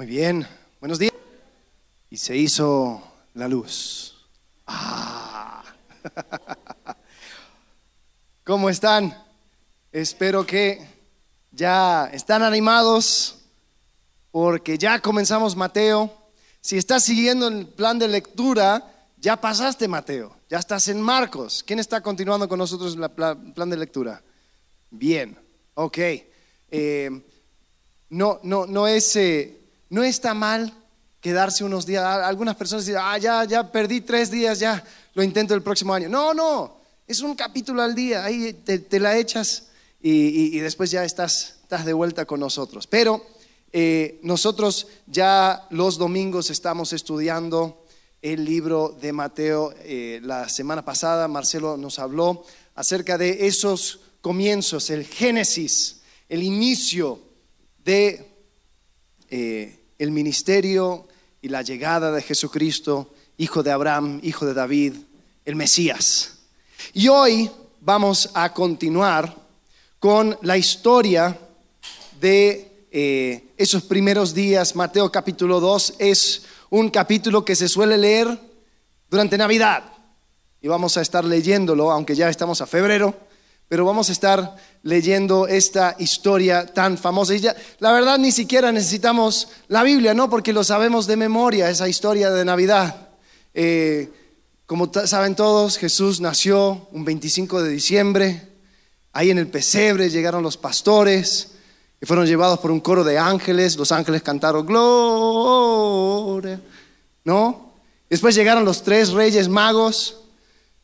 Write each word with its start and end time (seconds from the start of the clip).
Muy 0.00 0.06
bien, 0.06 0.46
buenos 0.80 0.98
días. 0.98 1.12
Y 2.08 2.16
se 2.16 2.34
hizo 2.34 3.02
la 3.34 3.46
luz. 3.46 4.16
Ah. 4.66 5.62
¿Cómo 8.44 8.70
están? 8.70 9.14
Espero 9.92 10.46
que 10.46 10.82
ya 11.52 12.06
están 12.14 12.42
animados 12.42 13.40
porque 14.30 14.78
ya 14.78 15.00
comenzamos 15.00 15.54
Mateo. 15.54 16.10
Si 16.62 16.78
estás 16.78 17.04
siguiendo 17.04 17.48
el 17.48 17.66
plan 17.66 17.98
de 17.98 18.08
lectura, 18.08 19.06
ya 19.18 19.38
pasaste 19.38 19.86
Mateo, 19.86 20.34
ya 20.48 20.60
estás 20.60 20.88
en 20.88 21.02
Marcos. 21.02 21.62
¿Quién 21.62 21.78
está 21.78 22.00
continuando 22.00 22.48
con 22.48 22.58
nosotros 22.58 22.96
el 22.96 23.10
plan 23.10 23.68
de 23.68 23.76
lectura? 23.76 24.22
Bien, 24.88 25.36
ok. 25.74 25.98
Eh, 26.70 27.22
no, 28.08 28.40
no, 28.42 28.64
no 28.64 28.86
es... 28.86 29.16
Eh, 29.16 29.59
no 29.90 30.02
está 30.02 30.32
mal 30.32 30.72
quedarse 31.20 31.64
unos 31.64 31.86
días. 31.86 32.04
Algunas 32.04 32.56
personas 32.56 32.86
dicen, 32.86 33.00
ah, 33.04 33.18
ya, 33.18 33.44
ya 33.44 33.70
perdí 33.70 34.00
tres 34.00 34.30
días, 34.30 34.58
ya 34.58 34.82
lo 35.14 35.22
intento 35.22 35.54
el 35.54 35.62
próximo 35.62 35.92
año. 35.92 36.08
No, 36.08 36.32
no, 36.32 36.78
es 37.06 37.20
un 37.20 37.34
capítulo 37.34 37.82
al 37.82 37.94
día, 37.94 38.24
ahí 38.24 38.52
te, 38.52 39.00
la 39.00 39.16
echas 39.18 39.68
y, 40.00 40.58
después 40.60 40.90
ya 40.90 41.04
estás, 41.04 41.58
estás 41.62 41.84
de 41.84 41.92
vuelta 41.92 42.24
con 42.24 42.40
nosotros. 42.40 42.86
Pero 42.86 43.26
eh, 43.72 44.18
nosotros 44.22 44.86
ya 45.06 45.66
los 45.70 45.98
domingos 45.98 46.50
estamos 46.50 46.92
estudiando 46.92 47.84
el 48.22 48.44
libro 48.44 48.96
de 49.00 49.12
Mateo. 49.12 49.74
Eh, 49.78 50.20
la 50.22 50.48
semana 50.48 50.84
pasada 50.84 51.28
Marcelo 51.28 51.76
nos 51.76 51.98
habló 51.98 52.44
acerca 52.74 53.18
de 53.18 53.46
esos 53.46 54.00
comienzos, 54.20 54.90
el 54.90 55.04
génesis, 55.04 56.00
el 56.28 56.42
inicio 56.42 57.20
de... 57.84 58.26
Eh, 59.32 59.79
el 60.00 60.10
ministerio 60.12 61.06
y 61.42 61.48
la 61.48 61.60
llegada 61.60 62.10
de 62.10 62.22
Jesucristo, 62.22 63.12
hijo 63.36 63.62
de 63.62 63.70
Abraham, 63.70 64.18
hijo 64.22 64.46
de 64.46 64.54
David, 64.54 64.94
el 65.44 65.56
Mesías. 65.56 66.38
Y 66.94 67.08
hoy 67.08 67.50
vamos 67.82 68.30
a 68.32 68.54
continuar 68.54 69.36
con 69.98 70.38
la 70.40 70.56
historia 70.56 71.38
de 72.18 72.86
eh, 72.90 73.52
esos 73.58 73.82
primeros 73.82 74.32
días. 74.32 74.74
Mateo 74.74 75.12
capítulo 75.12 75.60
2 75.60 75.96
es 75.98 76.44
un 76.70 76.88
capítulo 76.88 77.44
que 77.44 77.54
se 77.54 77.68
suele 77.68 77.98
leer 77.98 78.40
durante 79.10 79.36
Navidad. 79.36 79.84
Y 80.62 80.68
vamos 80.68 80.96
a 80.96 81.02
estar 81.02 81.26
leyéndolo, 81.26 81.90
aunque 81.90 82.16
ya 82.16 82.30
estamos 82.30 82.62
a 82.62 82.66
febrero, 82.66 83.14
pero 83.70 83.84
vamos 83.84 84.08
a 84.08 84.12
estar 84.12 84.56
leyendo 84.82 85.46
esta 85.46 85.94
historia 86.00 86.66
tan 86.66 86.98
famosa. 86.98 87.36
Y 87.36 87.38
ya, 87.38 87.54
la 87.78 87.92
verdad 87.92 88.18
ni 88.18 88.32
siquiera 88.32 88.72
necesitamos 88.72 89.46
la 89.68 89.84
Biblia, 89.84 90.12
¿no? 90.12 90.28
Porque 90.28 90.52
lo 90.52 90.64
sabemos 90.64 91.06
de 91.06 91.16
memoria, 91.16 91.70
esa 91.70 91.88
historia 91.88 92.30
de 92.30 92.44
Navidad. 92.44 93.10
Eh, 93.54 94.10
como 94.66 94.90
saben 94.92 95.36
todos, 95.36 95.78
Jesús 95.78 96.20
nació 96.20 96.88
un 96.90 97.04
25 97.04 97.62
de 97.62 97.70
diciembre. 97.70 98.48
Ahí 99.12 99.30
en 99.30 99.38
el 99.38 99.46
pesebre 99.46 100.10
llegaron 100.10 100.42
los 100.42 100.56
pastores 100.56 101.52
y 102.00 102.06
fueron 102.06 102.26
llevados 102.26 102.58
por 102.58 102.72
un 102.72 102.80
coro 102.80 103.04
de 103.04 103.18
ángeles. 103.18 103.76
Los 103.76 103.92
ángeles 103.92 104.22
cantaron 104.22 104.66
gloria, 104.66 106.60
¿no? 107.22 107.72
Después 108.08 108.34
llegaron 108.34 108.64
los 108.64 108.82
tres 108.82 109.10
reyes 109.10 109.48
magos, 109.48 110.22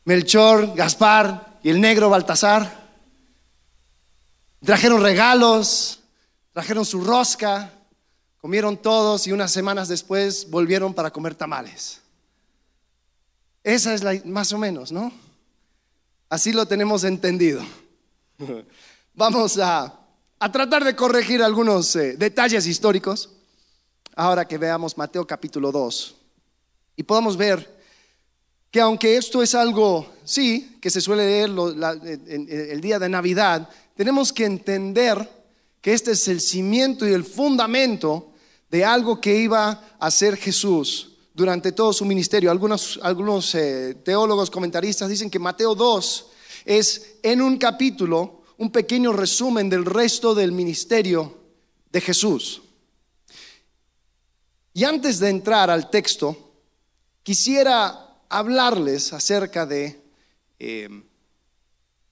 Melchor, 0.05 0.73
Gaspar 0.73 1.59
y 1.63 1.69
el 1.69 1.81
negro 1.81 2.09
Baltasar. 2.09 2.76
Trajeron 4.63 5.01
regalos, 5.01 5.99
trajeron 6.51 6.85
su 6.85 7.03
rosca, 7.03 7.71
comieron 8.41 8.77
todos 8.77 9.27
y 9.27 9.31
unas 9.31 9.51
semanas 9.51 9.87
después 9.87 10.49
volvieron 10.49 10.93
para 10.93 11.11
comer 11.11 11.35
tamales. 11.35 12.01
Esa 13.63 13.93
es 13.93 14.03
la, 14.03 14.19
más 14.25 14.51
o 14.53 14.57
menos, 14.57 14.91
¿no? 14.91 15.11
Así 16.29 16.51
lo 16.53 16.65
tenemos 16.65 17.03
entendido. 17.03 17.61
Vamos 19.13 19.59
a, 19.59 19.93
tratar 20.51 20.83
de 20.83 20.95
corregir 20.95 21.43
algunos 21.43 21.95
eh, 21.95 22.15
detalles 22.17 22.65
históricos 22.67 23.29
ahora 24.15 24.47
que 24.47 24.57
veamos 24.57 24.97
Mateo 24.97 25.25
capítulo 25.25 25.71
2 25.71 26.15
y 26.95 27.03
podamos 27.03 27.37
ver 27.37 27.77
que 28.71 28.81
aunque 28.81 29.17
esto 29.17 29.41
es 29.41 29.55
algo, 29.55 30.13
sí, 30.23 30.77
que 30.81 30.89
se 30.89 31.01
suele 31.01 31.25
leer 31.25 31.49
el 32.69 32.81
día 32.81 32.99
de 32.99 33.09
Navidad, 33.09 33.69
tenemos 33.97 34.31
que 34.31 34.45
entender 34.45 35.27
que 35.81 35.91
este 35.91 36.11
es 36.11 36.27
el 36.27 36.39
cimiento 36.39 37.07
y 37.07 37.13
el 37.13 37.23
fundamento 37.25 38.31
de 38.69 38.85
algo 38.85 39.19
que 39.19 39.35
iba 39.35 39.69
a 39.99 40.05
hacer 40.05 40.37
Jesús 40.37 41.15
durante 41.33 41.71
todo 41.71 41.91
su 41.91 42.05
ministerio. 42.05 42.51
Algunos, 42.51 42.99
algunos 43.01 43.55
eh, 43.55 43.95
teólogos 44.05 44.51
comentaristas 44.51 45.09
dicen 45.09 45.31
que 45.31 45.39
Mateo 45.39 45.73
2 45.73 46.27
es 46.65 47.15
en 47.23 47.41
un 47.41 47.57
capítulo 47.57 48.43
un 48.57 48.71
pequeño 48.71 49.13
resumen 49.13 49.67
del 49.67 49.83
resto 49.83 50.35
del 50.35 50.51
ministerio 50.51 51.35
de 51.91 52.01
Jesús. 52.01 52.61
Y 54.73 54.83
antes 54.83 55.19
de 55.19 55.29
entrar 55.29 55.71
al 55.71 55.89
texto, 55.89 56.53
quisiera 57.23 58.19
hablarles 58.29 59.11
acerca 59.11 59.65
de 59.65 59.99
eh, 60.59 60.87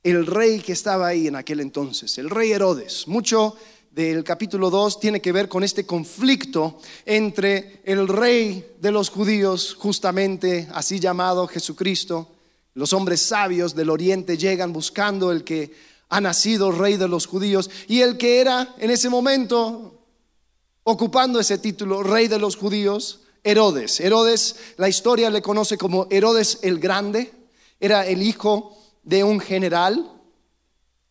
el 0.06 0.28
rey 0.28 0.60
que 0.60 0.74
estaba 0.74 1.08
ahí 1.08 1.26
en 1.26 1.36
aquel 1.36 1.62
entonces, 1.62 2.20
el 2.20 2.30
rey 2.30 2.52
Herodes. 2.52 3.08
Mucho 3.08 3.56
del 3.90 4.24
capítulo 4.24 4.70
2 4.70 5.00
tiene 5.00 5.20
que 5.20 5.32
ver 5.32 5.50
con 5.50 5.64
este 5.64 5.88
conflicto 5.88 6.78
entre 7.08 7.82
el 7.84 8.08
rey 8.08 8.74
de 8.80 8.92
los 8.92 9.10
judíos, 9.10 9.74
justamente 9.74 10.68
así 10.74 11.00
llamado 11.00 11.48
Jesucristo. 11.48 12.28
Los 12.76 12.94
hombres 12.94 13.20
sabios 13.20 13.74
del 13.74 13.90
oriente 13.90 14.38
llegan 14.38 14.72
buscando 14.72 15.32
el 15.32 15.44
que 15.44 15.74
ha 16.10 16.22
nacido 16.22 16.72
rey 16.72 16.98
de 16.98 17.08
los 17.08 17.26
judíos 17.26 17.72
y 17.88 18.02
el 18.02 18.16
que 18.16 18.42
era 18.42 18.76
en 18.78 18.92
ese 18.92 19.10
momento 19.10 20.04
ocupando 20.84 21.40
ese 21.40 21.58
título, 21.58 22.04
rey 22.04 22.28
de 22.28 22.38
los 22.38 22.58
judíos, 22.58 23.22
Herodes. 23.44 24.00
Herodes, 24.00 24.56
la 24.78 24.88
historia 24.88 25.32
le 25.32 25.42
conoce 25.42 25.80
como 25.80 26.06
Herodes 26.12 26.60
el 26.62 26.78
Grande, 26.78 27.34
era 27.80 28.06
el 28.06 28.22
hijo 28.22 28.78
de 29.06 29.24
un 29.24 29.40
general 29.40 30.12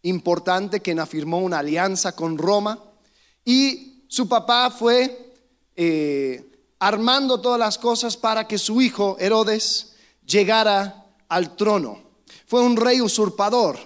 importante 0.03 0.81
quien 0.81 1.01
afirmó 1.01 1.39
una 1.39 1.61
alianza 1.61 2.15
con 2.15 2.37
Roma. 2.37 2.79
Y 3.45 4.05
su 4.09 4.29
papá 4.29 4.71
fue 4.71 5.33
eh, 5.77 6.45
armando 6.79 7.41
todas 7.41 7.59
las 7.59 7.79
cosas 7.79 8.17
para 8.17 8.47
que 8.47 8.59
su 8.59 8.83
hijo 8.83 9.17
Herodes 9.19 9.95
llegara 10.27 11.07
al 11.29 11.57
trono. 11.57 12.03
Fue 12.47 12.61
un 12.61 12.77
rey 12.77 13.01
usurpador, 13.01 13.79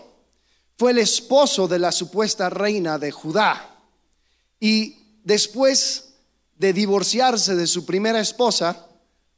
fue 0.76 0.90
el 0.90 0.98
esposo 0.98 1.69
de 1.69 1.78
la 1.78 1.92
supuesta 1.92 2.50
reina 2.50 2.98
de 2.98 3.12
Judá. 3.12 3.76
Y 4.58 4.96
después 5.22 6.14
de 6.56 6.72
divorciarse 6.72 7.54
de 7.54 7.66
su 7.66 7.84
primera 7.86 8.20
esposa, 8.20 8.86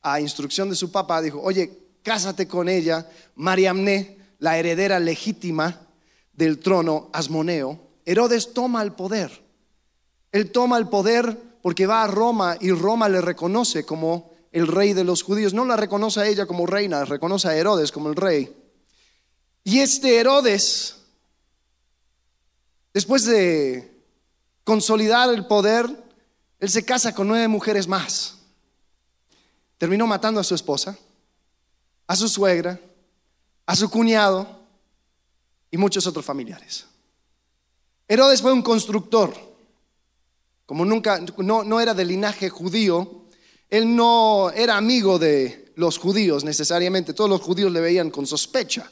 a 0.03 0.21
instrucción 0.21 0.71
de 0.71 0.77
su 0.77 0.91
papá, 0.91 1.21
dijo, 1.21 1.41
oye, 1.43 1.71
cásate 2.03 2.49
con 2.49 2.69
ella, 2.69 3.07
Mariamne, 3.35 4.20
la 4.41 4.59
heredera 4.59 4.99
legítima 4.99 5.87
del 6.33 6.59
trono 6.59 7.11
asmoneo, 7.13 7.79
Herodes 8.05 8.53
toma 8.53 8.83
el 8.83 8.93
poder. 8.93 9.45
Él 10.33 10.51
toma 10.51 10.79
el 10.79 10.89
poder 10.89 11.37
porque 11.63 11.87
va 11.87 12.03
a 12.03 12.07
Roma 12.07 12.57
y 12.61 12.73
Roma 12.73 13.09
le 13.09 13.21
reconoce 13.21 13.85
como 13.85 14.33
el 14.53 14.67
rey 14.67 14.95
de 14.95 15.05
los 15.05 15.23
judíos. 15.23 15.55
No 15.55 15.65
la 15.65 15.77
reconoce 15.77 16.21
a 16.21 16.27
ella 16.27 16.47
como 16.47 16.67
reina, 16.67 17.05
reconoce 17.05 17.49
a 17.49 17.57
Herodes 17.57 17.93
como 17.93 18.09
el 18.09 18.17
rey. 18.17 18.57
Y 19.63 19.81
este 19.81 20.19
Herodes, 20.19 20.97
después 22.95 23.25
de 23.27 23.93
consolidar 24.65 25.33
el 25.33 25.47
poder, 25.47 25.89
él 26.59 26.69
se 26.69 26.85
casa 26.85 27.15
con 27.15 27.29
nueve 27.29 27.49
mujeres 27.49 27.87
más. 27.87 28.39
Terminó 29.79 30.07
matando 30.07 30.41
a 30.41 30.45
su 30.45 30.55
esposa, 30.55 30.97
a 32.07 32.17
su 32.17 32.29
suegra, 32.29 32.81
a 33.71 33.77
su 33.77 33.89
cuñado 33.89 34.49
y 35.71 35.77
muchos 35.77 36.05
otros 36.05 36.25
familiares. 36.25 36.87
Herodes 38.09 38.43
fue 38.43 38.53
un 38.53 38.63
constructor. 38.63 39.33
Como 40.67 40.85
nunca, 40.85 41.25
no, 41.37 41.63
no 41.63 41.79
era 41.79 41.95
de 41.95 42.05
linaje 42.05 42.49
judío, 42.49 43.27
él 43.69 43.95
no 43.95 44.51
era 44.51 44.77
amigo 44.77 45.21
de 45.21 45.73
los 45.77 45.99
judíos 45.99 46.43
necesariamente. 46.43 47.15
Todos 47.15 47.31
los 47.31 47.43
judíos 47.43 47.71
le 47.71 47.81
veían 47.81 48.11
con 48.11 48.27
sospecha. 48.27 48.91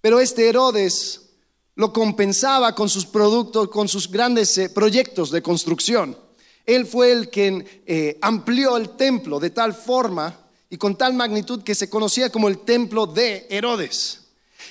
Pero 0.00 0.18
este 0.18 0.48
Herodes 0.48 1.28
lo 1.76 1.92
compensaba 1.92 2.74
con 2.74 2.88
sus 2.88 3.06
productos, 3.06 3.68
con 3.68 3.86
sus 3.86 4.10
grandes 4.10 4.58
eh, 4.58 4.68
proyectos 4.68 5.30
de 5.30 5.42
construcción. 5.42 6.18
Él 6.64 6.86
fue 6.86 7.12
el 7.12 7.30
que 7.30 7.84
eh, 7.86 8.18
amplió 8.20 8.76
el 8.76 8.96
templo 8.96 9.38
de 9.38 9.50
tal 9.50 9.74
forma 9.74 10.45
y 10.68 10.76
con 10.76 10.96
tal 10.96 11.14
magnitud 11.14 11.62
que 11.62 11.74
se 11.74 11.88
conocía 11.88 12.30
como 12.30 12.48
el 12.48 12.58
templo 12.58 13.06
de 13.06 13.46
Herodes. 13.50 14.22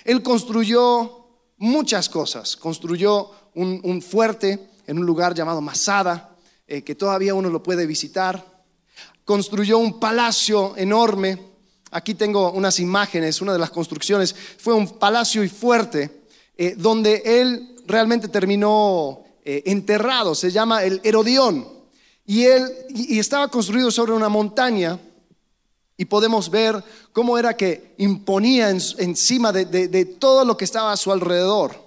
Él 0.03 0.21
construyó 0.21 1.25
muchas 1.57 2.09
cosas, 2.09 2.55
construyó 2.55 3.31
un, 3.55 4.01
fuerte 4.01 4.69
en 4.87 4.99
un 4.99 5.05
lugar 5.05 5.33
llamado 5.33 5.61
Masada, 5.61 6.35
eh, 6.67 6.81
que 6.81 6.95
todavía 6.95 7.33
uno 7.33 7.49
lo 7.49 7.63
puede 7.63 7.85
visitar. 7.85 8.45
Construyó 9.23 9.77
un 9.77 9.99
palacio 9.99 10.75
enorme. 10.75 11.39
Aquí 11.91 12.13
tengo 12.13 12.51
unas 12.51 12.79
imágenes, 12.79 13.41
una 13.41 13.53
de 13.53 13.59
las 13.59 13.69
construcciones 13.69 14.35
fue 14.57 14.73
un 14.73 14.99
palacio 14.99 15.43
y 15.43 15.49
fuerte, 15.49 16.23
eh, 16.57 16.75
donde 16.77 17.21
él 17.25 17.75
realmente 17.87 18.27
terminó 18.27 19.23
eh, 19.45 19.63
enterrado, 19.65 20.35
se 20.35 20.51
llama 20.51 20.83
el 20.83 20.99
Herodión. 21.03 21.67
Y 22.25 22.43
él 22.43 22.67
y 22.89 23.19
estaba 23.19 23.47
construido 23.47 23.91
sobre 23.91 24.13
una 24.13 24.29
montaña 24.29 24.99
y 25.97 26.05
podemos 26.05 26.49
ver 26.49 26.83
cómo 27.13 27.37
era 27.37 27.55
que 27.55 27.93
imponía 27.97 28.69
encima 28.69 29.51
de, 29.53 30.05
todo 30.19 30.43
lo 30.43 30.57
que 30.57 30.65
estaba 30.65 30.91
a 30.91 30.97
su 30.97 31.11
alrededor. 31.11 31.85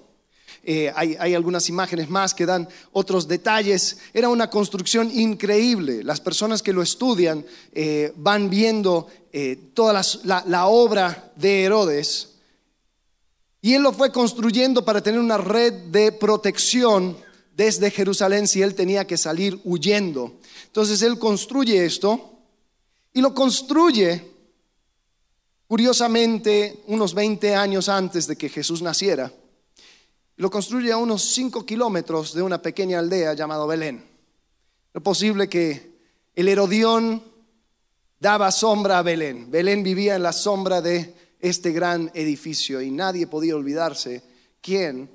Eh, 0.65 0.93
hay, 0.95 1.35
algunas 1.35 1.69
imágenes 1.69 2.11
más 2.11 2.35
que 2.35 2.45
dan 2.45 2.69
otros 2.93 3.29
detalles. 3.29 3.99
Era 4.13 4.29
una 4.29 4.51
construcción 4.51 5.11
increíble. 5.13 6.03
Las 6.03 6.21
personas 6.21 6.63
que 6.63 6.73
lo 6.73 6.83
estudian 6.83 7.45
eh, 7.73 8.13
van 8.17 8.51
viendo 8.51 9.07
eh, 9.33 9.57
toda 9.73 10.03
la, 10.25 10.67
obra 10.67 11.33
de 11.37 11.65
Herodes. 11.65 12.31
Y 13.61 13.75
él 13.75 13.83
lo 13.83 13.93
fue 13.93 14.13
construyendo 14.13 14.85
para 14.85 15.03
tener 15.03 15.21
una 15.21 15.39
red 15.39 15.73
de 15.73 16.13
protección 16.13 17.17
desde 17.57 17.91
Jerusalén 17.91 18.47
si 18.47 18.63
él 18.63 18.75
tenía 18.75 19.07
que 19.07 19.17
salir 19.17 19.61
huyendo. 19.65 20.35
Entonces 20.67 21.03
él 21.03 21.19
construye 21.19 21.85
esto 21.85 22.38
y 23.19 23.21
lo 23.21 23.35
construye, 23.35 24.31
curiosamente, 25.67 26.85
unos 26.87 27.15
20 27.15 27.53
años 27.53 27.89
antes 27.89 28.29
de 28.29 28.37
que 28.37 28.49
Jesús 28.49 28.81
naciera. 28.81 29.33
Lo 30.37 30.49
construye 30.49 30.93
a 30.93 30.99
unos 30.99 31.25
5 31.25 31.67
kilómetros 31.67 32.33
de 32.33 32.43
una 32.43 32.63
pequeña 32.63 33.01
aldea 33.01 33.35
llamada 33.35 33.67
Belén. 33.67 34.05
Es 34.95 35.03
posible 35.03 35.49
que 35.49 35.99
el 36.37 36.47
Herodión 36.47 37.21
daba 38.21 38.53
sombra 38.53 39.01
a 39.01 39.03
Belén. 39.03 39.51
Belén 39.51 39.83
vivía 39.83 40.15
en 40.15 40.23
la 40.23 40.33
sombra 40.33 40.81
de 40.81 41.13
este 41.41 41.73
gran 41.73 42.13
edificio 42.15 42.81
y 42.81 42.93
nadie 42.93 43.27
podía 43.27 43.57
olvidarse 43.57 44.23
quién 44.61 45.11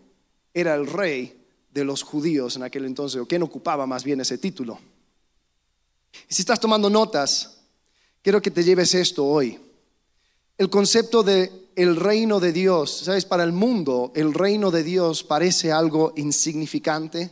era 0.53 0.75
el 0.75 0.87
rey 0.87 1.41
de 1.71 1.85
los 1.85 2.03
judíos 2.03 2.57
en 2.57 2.63
aquel 2.63 2.83
entonces, 2.83 3.21
o 3.21 3.25
quién 3.25 3.43
ocupaba 3.43 3.87
más 3.87 4.03
bien 4.03 4.19
ese 4.19 4.37
título. 4.37 4.77
Y 6.29 6.33
si 6.33 6.41
estás 6.41 6.59
tomando 6.59 6.89
notas, 6.89 7.62
quiero 8.23 8.41
que 8.41 8.49
te 8.49 8.63
lleves 8.63 8.95
esto 8.95 9.25
hoy. 9.25 9.59
El 10.57 10.69
concepto 10.69 11.21
de 11.21 11.51
el 11.75 11.95
reino 11.95 12.39
de 12.39 12.53
Dios, 12.53 13.01
sabes, 13.03 13.25
para 13.25 13.43
el 13.43 13.51
mundo 13.51 14.11
el 14.15 14.33
reino 14.33 14.71
de 14.71 14.83
Dios 14.83 15.23
parece 15.23 15.71
algo 15.71 16.13
insignificante, 16.15 17.31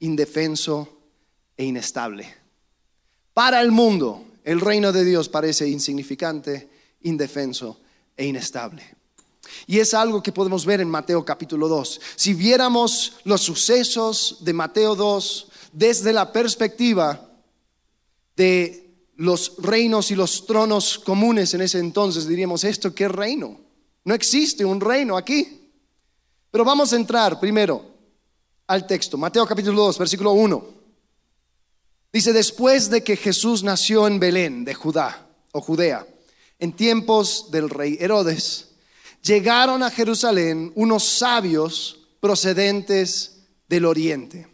indefenso 0.00 0.88
e 1.56 1.64
inestable. 1.64 2.34
Para 3.34 3.60
el 3.60 3.72
mundo 3.72 4.24
el 4.44 4.60
reino 4.60 4.92
de 4.92 5.04
Dios 5.04 5.28
parece 5.28 5.68
insignificante, 5.68 6.68
indefenso 7.02 7.80
e 8.16 8.26
inestable. 8.26 8.82
Y 9.66 9.78
es 9.78 9.94
algo 9.94 10.22
que 10.22 10.32
podemos 10.32 10.66
ver 10.66 10.80
en 10.80 10.90
Mateo 10.90 11.24
capítulo 11.24 11.68
2. 11.68 12.00
Si 12.16 12.34
viéramos 12.34 13.14
los 13.24 13.40
sucesos 13.40 14.38
de 14.40 14.52
Mateo 14.52 14.94
2 14.94 15.48
desde 15.72 16.12
la 16.12 16.32
perspectiva 16.32 17.28
de 18.36 18.87
los 19.18 19.54
reinos 19.58 20.12
y 20.12 20.14
los 20.14 20.46
tronos 20.46 21.00
comunes 21.00 21.52
en 21.52 21.60
ese 21.60 21.80
entonces, 21.80 22.28
diríamos, 22.28 22.62
¿esto 22.62 22.94
qué 22.94 23.08
reino? 23.08 23.60
No 24.04 24.14
existe 24.14 24.64
un 24.64 24.80
reino 24.80 25.16
aquí. 25.16 25.72
Pero 26.50 26.64
vamos 26.64 26.92
a 26.92 26.96
entrar 26.96 27.40
primero 27.40 27.84
al 28.68 28.86
texto, 28.86 29.18
Mateo 29.18 29.44
capítulo 29.44 29.82
2, 29.82 29.98
versículo 29.98 30.32
1. 30.32 30.64
Dice, 32.12 32.32
después 32.32 32.88
de 32.90 33.02
que 33.02 33.16
Jesús 33.16 33.64
nació 33.64 34.06
en 34.06 34.20
Belén 34.20 34.64
de 34.64 34.74
Judá 34.74 35.26
o 35.50 35.60
Judea, 35.60 36.06
en 36.60 36.72
tiempos 36.72 37.50
del 37.50 37.68
rey 37.70 37.98
Herodes, 38.00 38.68
llegaron 39.22 39.82
a 39.82 39.90
Jerusalén 39.90 40.72
unos 40.76 41.02
sabios 41.04 42.06
procedentes 42.20 43.40
del 43.68 43.84
oriente. 43.84 44.46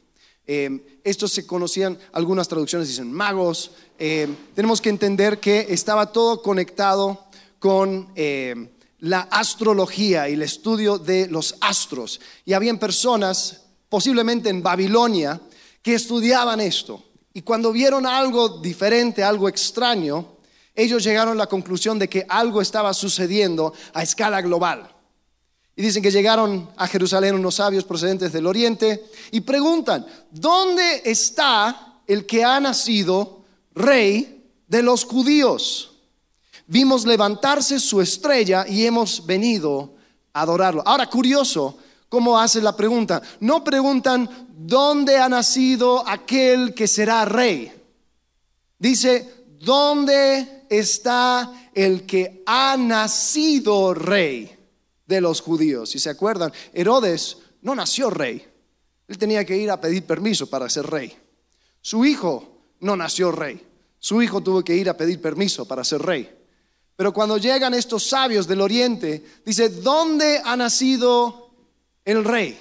Eh, 0.46 0.93
estos 1.04 1.32
se 1.32 1.46
conocían, 1.46 1.98
algunas 2.12 2.48
traducciones 2.48 2.88
dicen 2.88 3.12
magos, 3.12 3.72
eh, 3.98 4.26
tenemos 4.54 4.80
que 4.80 4.88
entender 4.88 5.38
que 5.38 5.66
estaba 5.68 6.10
todo 6.10 6.40
conectado 6.42 7.26
con 7.58 8.08
eh, 8.16 8.70
la 9.00 9.20
astrología 9.20 10.28
y 10.28 10.32
el 10.32 10.42
estudio 10.42 10.98
de 10.98 11.28
los 11.28 11.56
astros. 11.60 12.20
Y 12.46 12.54
habían 12.54 12.78
personas, 12.78 13.66
posiblemente 13.90 14.48
en 14.48 14.62
Babilonia, 14.62 15.40
que 15.82 15.94
estudiaban 15.94 16.60
esto. 16.60 17.04
Y 17.34 17.42
cuando 17.42 17.70
vieron 17.70 18.06
algo 18.06 18.48
diferente, 18.60 19.22
algo 19.22 19.48
extraño, 19.48 20.38
ellos 20.74 21.04
llegaron 21.04 21.34
a 21.34 21.44
la 21.44 21.46
conclusión 21.46 21.98
de 21.98 22.08
que 22.08 22.24
algo 22.28 22.62
estaba 22.62 22.94
sucediendo 22.94 23.74
a 23.92 24.02
escala 24.02 24.40
global. 24.40 24.93
Y 25.76 25.82
dicen 25.82 26.02
que 26.02 26.10
llegaron 26.10 26.70
a 26.76 26.86
Jerusalén 26.86 27.34
unos 27.34 27.56
sabios 27.56 27.84
procedentes 27.84 28.32
del 28.32 28.46
oriente 28.46 29.04
y 29.32 29.40
preguntan, 29.40 30.06
¿dónde 30.30 31.02
está 31.04 31.94
el 32.06 32.26
que 32.26 32.44
ha 32.44 32.60
nacido 32.60 33.44
rey 33.74 34.34
de 34.66 34.82
los 34.82 35.04
judíos. 35.04 35.92
Vimos 36.66 37.04
levantarse 37.04 37.78
su 37.78 38.00
estrella 38.00 38.66
y 38.66 38.86
hemos 38.86 39.24
venido 39.26 39.94
a 40.32 40.42
adorarlo. 40.42 40.82
Ahora, 40.86 41.08
curioso, 41.08 41.76
¿cómo 42.08 42.38
hace 42.38 42.60
la 42.60 42.74
pregunta? 42.74 43.20
No 43.40 43.62
preguntan, 43.62 44.48
¿dónde 44.56 45.18
ha 45.18 45.28
nacido 45.28 46.06
aquel 46.08 46.74
que 46.74 46.88
será 46.88 47.24
rey? 47.24 47.72
Dice, 48.78 49.46
¿dónde 49.60 50.66
está 50.70 51.52
el 51.74 52.06
que 52.06 52.42
ha 52.46 52.76
nacido 52.78 53.92
rey 53.92 54.53
de 55.14 55.20
los 55.20 55.40
judíos? 55.40 55.90
Si 55.90 55.98
se 55.98 56.10
acuerdan, 56.10 56.52
Herodes 56.72 57.38
no 57.62 57.74
nació 57.74 58.10
rey. 58.10 58.46
Él 59.08 59.18
tenía 59.18 59.44
que 59.44 59.56
ir 59.56 59.70
a 59.70 59.80
pedir 59.80 60.04
permiso 60.04 60.48
para 60.48 60.68
ser 60.68 60.86
rey. 60.86 61.16
Su 61.80 62.04
hijo 62.04 62.58
no 62.80 62.96
nació 62.96 63.32
rey. 63.32 63.66
Su 63.98 64.22
hijo 64.22 64.42
tuvo 64.42 64.62
que 64.62 64.76
ir 64.76 64.88
a 64.88 64.96
pedir 64.96 65.20
permiso 65.20 65.66
para 65.66 65.84
ser 65.84 66.02
rey. 66.02 66.30
Pero 66.96 67.12
cuando 67.12 67.38
llegan 67.38 67.74
estos 67.74 68.04
sabios 68.06 68.46
del 68.46 68.60
oriente, 68.60 69.24
dice, 69.44 69.68
¿dónde 69.68 70.40
ha 70.44 70.56
nacido 70.56 71.50
el 72.04 72.24
rey? 72.24 72.58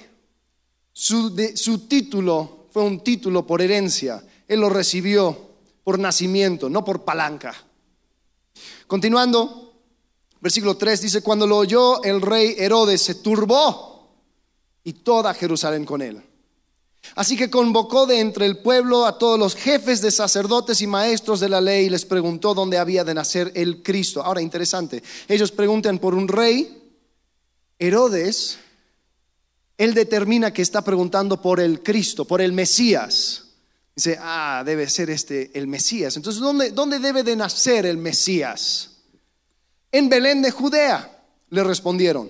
Su, 0.92 1.36
su 1.54 1.86
título 1.86 2.66
fue 2.70 2.82
un 2.82 3.04
título 3.04 3.46
por 3.46 3.62
herencia. 3.62 4.24
Él 4.48 4.60
lo 4.60 4.68
recibió 4.68 5.50
por 5.84 5.98
nacimiento, 5.98 6.68
no 6.68 6.84
por 6.84 7.04
palanca. 7.04 7.54
Continuando, 8.86 9.63
versículo 10.44 10.76
3 10.76 11.00
dice, 11.00 11.22
cuando 11.22 11.46
lo 11.46 11.56
oyó 11.56 12.02
el 12.02 12.20
rey 12.20 12.54
Herodes 12.58 13.00
se 13.00 13.14
turbó 13.14 14.10
y 14.84 14.92
toda 14.92 15.32
Jerusalén 15.32 15.86
con 15.86 16.02
él. 16.02 16.22
Así 17.14 17.34
que 17.34 17.48
convocó 17.48 18.04
de 18.06 18.20
entre 18.20 18.44
el 18.44 18.58
pueblo 18.58 19.06
a 19.06 19.16
todos 19.16 19.38
los 19.38 19.54
jefes 19.54 20.02
de 20.02 20.10
sacerdotes 20.10 20.82
y 20.82 20.86
maestros 20.86 21.40
de 21.40 21.48
la 21.48 21.62
ley 21.62 21.86
y 21.86 21.88
les 21.88 22.04
preguntó 22.04 22.52
dónde 22.52 22.76
había 22.76 23.04
de 23.04 23.14
nacer 23.14 23.52
el 23.54 23.82
Cristo. 23.82 24.22
Ahora, 24.22 24.42
interesante, 24.42 25.02
ellos 25.28 25.50
preguntan 25.50 25.98
por 25.98 26.14
un 26.14 26.28
rey, 26.28 26.92
Herodes, 27.78 28.58
él 29.78 29.94
determina 29.94 30.52
que 30.52 30.60
está 30.60 30.82
preguntando 30.82 31.40
por 31.40 31.58
el 31.58 31.82
Cristo, 31.82 32.26
por 32.26 32.42
el 32.42 32.52
Mesías. 32.52 33.44
Dice, 33.96 34.18
ah, 34.20 34.62
debe 34.66 34.90
ser 34.90 35.08
este 35.08 35.58
el 35.58 35.68
Mesías. 35.68 36.16
Entonces, 36.16 36.42
¿dónde, 36.42 36.70
dónde 36.72 36.98
debe 36.98 37.22
de 37.22 37.34
nacer 37.34 37.86
el 37.86 37.96
Mesías? 37.96 38.93
En 39.94 40.08
Belén 40.08 40.42
de 40.42 40.50
Judea, 40.50 41.24
le 41.50 41.62
respondieron. 41.62 42.28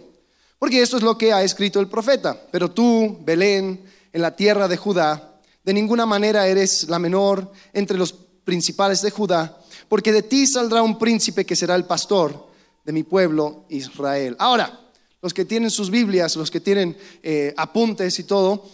Porque 0.58 0.82
esto 0.82 0.98
es 0.98 1.02
lo 1.02 1.16
que 1.16 1.32
ha 1.32 1.42
escrito 1.42 1.80
el 1.80 1.88
profeta. 1.88 2.38
Pero 2.50 2.70
tú, 2.70 3.20
Belén, 3.24 3.82
en 4.12 4.20
la 4.20 4.36
tierra 4.36 4.68
de 4.68 4.76
Judá, 4.76 5.40
de 5.64 5.72
ninguna 5.72 6.04
manera 6.04 6.46
eres 6.46 6.90
la 6.90 6.98
menor 6.98 7.50
entre 7.72 7.96
los 7.96 8.12
principales 8.12 9.00
de 9.00 9.10
Judá, 9.10 9.58
porque 9.88 10.12
de 10.12 10.22
ti 10.22 10.46
saldrá 10.46 10.82
un 10.82 10.98
príncipe 10.98 11.46
que 11.46 11.56
será 11.56 11.74
el 11.74 11.86
pastor 11.86 12.48
de 12.84 12.92
mi 12.92 13.02
pueblo 13.02 13.64
Israel. 13.70 14.36
Ahora, 14.38 14.78
los 15.22 15.32
que 15.32 15.46
tienen 15.46 15.70
sus 15.70 15.90
Biblias, 15.90 16.36
los 16.36 16.50
que 16.50 16.60
tienen 16.60 16.94
eh, 17.22 17.54
apuntes 17.56 18.18
y 18.18 18.24
todo, 18.24 18.70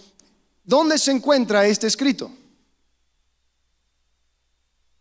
¿dónde 0.64 0.98
se 0.98 1.12
encuentra 1.12 1.64
este 1.64 1.86
escrito? 1.86 2.28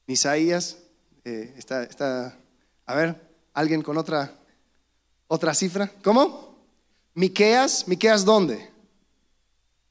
Isaías, 0.05 0.77
eh, 1.25 1.55
está, 1.57 1.85
está, 1.85 2.37
a 2.85 2.93
ver, 2.93 3.28
alguien 3.59 3.81
con 3.81 3.97
otra, 3.97 4.33
otra 5.27 5.53
cifra, 5.53 5.91
¿cómo? 6.01 6.55
Miqueas, 7.13 7.89
Miqueas, 7.89 8.23
¿dónde? 8.23 8.69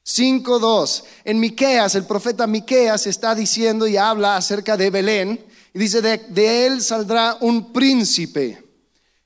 5.2. 0.07 1.05
En 1.25 1.39
Miqueas, 1.39 1.95
el 1.95 2.05
profeta 2.05 2.47
Miqueas 2.47 3.07
está 3.07 3.35
diciendo 3.35 3.87
y 3.87 3.99
habla 3.99 4.39
acerca 4.39 4.79
de 4.79 4.89
Belén 4.89 5.45
y 5.75 5.79
dice, 5.79 6.01
de, 6.01 6.17
de, 6.17 6.67
él 6.67 6.81
saldrá 6.81 7.37
un 7.43 7.71
príncipe. 7.71 8.65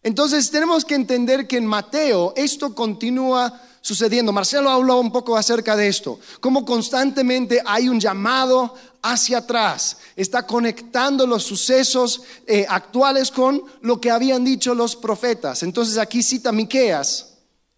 Entonces 0.02 0.50
tenemos 0.50 0.84
que 0.84 0.96
entender 0.96 1.46
que 1.46 1.58
en 1.58 1.66
Mateo 1.66 2.32
esto 2.34 2.74
continúa 2.74 3.62
sucediendo. 3.80 4.32
Marcelo 4.32 4.70
habló 4.70 4.98
un 4.98 5.12
poco 5.12 5.36
acerca 5.36 5.76
de 5.76 5.86
esto, 5.86 6.18
como 6.40 6.64
constantemente 6.64 7.62
hay 7.64 7.88
un 7.88 8.00
llamado 8.00 8.74
hacia 9.02 9.38
atrás, 9.38 9.98
está 10.14 10.46
conectando 10.46 11.26
los 11.26 11.42
sucesos 11.42 12.22
eh, 12.46 12.64
actuales 12.68 13.30
con 13.30 13.62
lo 13.82 14.00
que 14.00 14.10
habían 14.10 14.44
dicho 14.44 14.74
los 14.74 14.94
profetas. 14.94 15.62
Entonces 15.64 15.98
aquí 15.98 16.22
cita 16.22 16.52
Miqueas. 16.52 17.28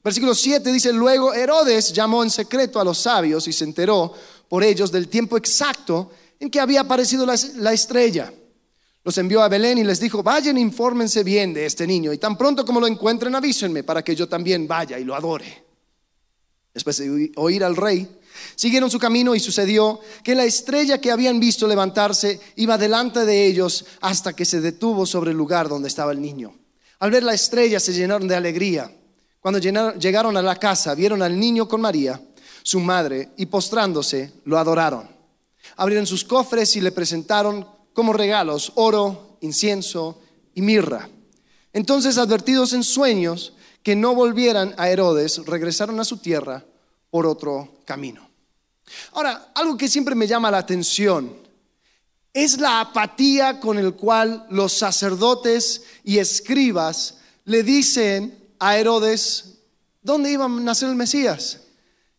Versículo 0.02 0.34
7 0.34 0.70
dice, 0.70 0.92
luego 0.92 1.32
Herodes 1.32 1.92
llamó 1.94 2.22
en 2.22 2.30
secreto 2.30 2.78
a 2.78 2.84
los 2.84 2.98
sabios 2.98 3.48
y 3.48 3.54
se 3.54 3.64
enteró 3.64 4.12
por 4.50 4.62
ellos 4.62 4.92
del 4.92 5.08
tiempo 5.08 5.38
exacto 5.38 6.10
en 6.38 6.50
que 6.50 6.60
había 6.60 6.82
aparecido 6.82 7.24
la, 7.24 7.34
la 7.56 7.72
estrella. 7.72 8.30
Los 9.02 9.16
envió 9.16 9.42
a 9.42 9.48
Belén 9.48 9.78
y 9.78 9.84
les 9.84 10.00
dijo, 10.00 10.22
vayan, 10.22 10.58
infórmense 10.58 11.24
bien 11.24 11.54
de 11.54 11.64
este 11.64 11.86
niño 11.86 12.12
y 12.12 12.18
tan 12.18 12.36
pronto 12.36 12.66
como 12.66 12.80
lo 12.80 12.86
encuentren 12.86 13.34
avísenme 13.34 13.82
para 13.82 14.04
que 14.04 14.14
yo 14.14 14.28
también 14.28 14.68
vaya 14.68 14.98
y 14.98 15.04
lo 15.04 15.14
adore. 15.14 15.64
Después 16.74 16.98
de 16.98 17.32
oír 17.36 17.64
al 17.64 17.76
rey, 17.76 18.08
siguieron 18.54 18.90
su 18.90 18.98
camino 18.98 19.34
y 19.34 19.40
sucedió 19.40 20.00
que 20.22 20.34
la 20.34 20.44
estrella 20.44 21.00
que 21.00 21.10
habían 21.10 21.40
visto 21.40 21.66
levantarse 21.66 22.40
iba 22.56 22.78
delante 22.78 23.24
de 23.24 23.46
ellos 23.46 23.84
hasta 24.00 24.32
que 24.32 24.44
se 24.44 24.60
detuvo 24.60 25.06
sobre 25.06 25.30
el 25.32 25.36
lugar 25.36 25.68
donde 25.68 25.88
estaba 25.88 26.12
el 26.12 26.20
niño. 26.20 26.54
Al 26.98 27.10
ver 27.10 27.22
la 27.22 27.34
estrella 27.34 27.80
se 27.80 27.92
llenaron 27.92 28.28
de 28.28 28.36
alegría. 28.36 28.90
Cuando 29.40 29.58
llegaron 29.58 30.36
a 30.36 30.42
la 30.42 30.56
casa, 30.56 30.94
vieron 30.94 31.22
al 31.22 31.38
niño 31.38 31.68
con 31.68 31.80
María, 31.80 32.20
su 32.62 32.80
madre, 32.80 33.30
y 33.36 33.46
postrándose, 33.46 34.32
lo 34.44 34.58
adoraron. 34.58 35.08
Abrieron 35.76 36.06
sus 36.06 36.24
cofres 36.24 36.76
y 36.76 36.80
le 36.80 36.92
presentaron 36.92 37.66
como 37.92 38.12
regalos 38.12 38.72
oro, 38.76 39.36
incienso 39.42 40.20
y 40.54 40.62
mirra. 40.62 41.08
Entonces, 41.72 42.16
advertidos 42.16 42.72
en 42.72 42.84
sueños 42.84 43.52
que 43.82 43.94
no 43.94 44.14
volvieran 44.14 44.74
a 44.78 44.88
Herodes, 44.88 45.44
regresaron 45.44 46.00
a 46.00 46.04
su 46.04 46.16
tierra 46.16 46.64
por 47.10 47.26
otro 47.26 47.74
camino. 47.84 48.33
Ahora, 49.12 49.52
algo 49.54 49.76
que 49.76 49.88
siempre 49.88 50.14
me 50.14 50.26
llama 50.26 50.50
la 50.50 50.58
atención 50.58 51.44
es 52.32 52.58
la 52.58 52.80
apatía 52.80 53.60
con 53.60 53.78
el 53.78 53.94
cual 53.94 54.46
los 54.50 54.72
sacerdotes 54.72 55.82
y 56.02 56.18
escribas 56.18 57.18
le 57.44 57.62
dicen 57.62 58.36
a 58.58 58.76
Herodes 58.76 59.54
dónde 60.02 60.32
iba 60.32 60.44
a 60.44 60.48
nacer 60.48 60.88
el 60.88 60.96
Mesías. 60.96 61.60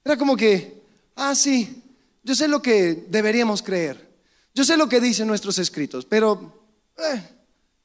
Era 0.03 0.17
como 0.17 0.37
que, 0.37 0.81
ah, 1.15 1.35
sí, 1.35 1.83
yo 2.23 2.33
sé 2.33 2.47
lo 2.47 2.61
que 2.61 3.05
deberíamos 3.09 3.61
creer. 3.61 4.05
Yo 4.53 4.63
sé 4.63 4.77
lo 4.77 4.87
que 4.87 5.01
dicen 5.01 5.27
nuestros 5.27 5.59
escritos, 5.59 6.05
pero 6.05 6.69
eh, 6.97 7.21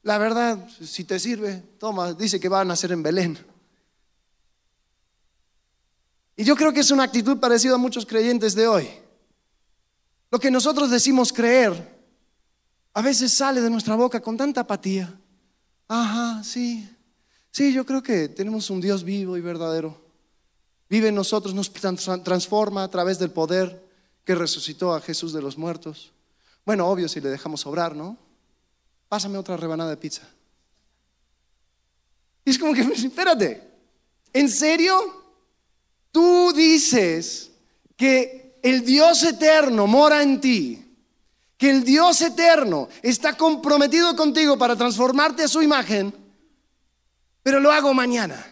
la 0.02 0.18
verdad, 0.18 0.68
si 0.80 1.02
te 1.02 1.18
sirve, 1.18 1.62
toma, 1.78 2.12
dice 2.12 2.38
que 2.38 2.48
va 2.48 2.60
a 2.60 2.64
nacer 2.64 2.92
en 2.92 3.02
Belén. 3.02 3.38
Y 6.40 6.44
yo 6.44 6.56
creo 6.56 6.72
que 6.72 6.80
es 6.80 6.90
una 6.90 7.02
actitud 7.02 7.36
parecida 7.36 7.74
a 7.74 7.76
muchos 7.76 8.06
creyentes 8.06 8.54
de 8.54 8.66
hoy. 8.66 8.88
Lo 10.30 10.38
que 10.38 10.50
nosotros 10.50 10.90
decimos 10.90 11.34
creer, 11.34 12.00
a 12.94 13.02
veces 13.02 13.30
sale 13.30 13.60
de 13.60 13.68
nuestra 13.68 13.94
boca 13.94 14.20
con 14.20 14.38
tanta 14.38 14.62
apatía. 14.62 15.20
Ajá, 15.86 16.42
sí, 16.42 16.88
sí, 17.50 17.74
yo 17.74 17.84
creo 17.84 18.02
que 18.02 18.30
tenemos 18.30 18.70
un 18.70 18.80
Dios 18.80 19.04
vivo 19.04 19.36
y 19.36 19.42
verdadero. 19.42 20.02
Vive 20.88 21.08
en 21.08 21.14
nosotros, 21.14 21.52
nos 21.52 21.70
transforma 21.74 22.84
a 22.84 22.90
través 22.90 23.18
del 23.18 23.32
poder 23.32 23.86
que 24.24 24.34
resucitó 24.34 24.94
a 24.94 25.02
Jesús 25.02 25.34
de 25.34 25.42
los 25.42 25.58
muertos. 25.58 26.10
Bueno, 26.64 26.88
obvio 26.88 27.06
si 27.06 27.20
le 27.20 27.28
dejamos 27.28 27.60
sobrar, 27.60 27.94
¿no? 27.94 28.16
Pásame 29.10 29.36
otra 29.36 29.58
rebanada 29.58 29.90
de 29.90 29.98
pizza. 29.98 30.26
Y 32.46 32.50
es 32.50 32.58
como 32.58 32.72
que, 32.72 32.80
espérate, 32.94 33.62
¿en 34.32 34.48
serio? 34.48 35.19
Tú 36.12 36.52
dices 36.52 37.50
que 37.96 38.58
el 38.62 38.84
Dios 38.84 39.22
eterno 39.22 39.86
mora 39.86 40.22
en 40.22 40.40
ti, 40.40 40.96
que 41.56 41.70
el 41.70 41.84
Dios 41.84 42.20
eterno 42.22 42.88
está 43.02 43.36
comprometido 43.36 44.16
contigo 44.16 44.58
para 44.58 44.76
transformarte 44.76 45.44
a 45.44 45.48
su 45.48 45.62
imagen, 45.62 46.12
pero 47.42 47.60
lo 47.60 47.70
hago 47.70 47.94
mañana. 47.94 48.46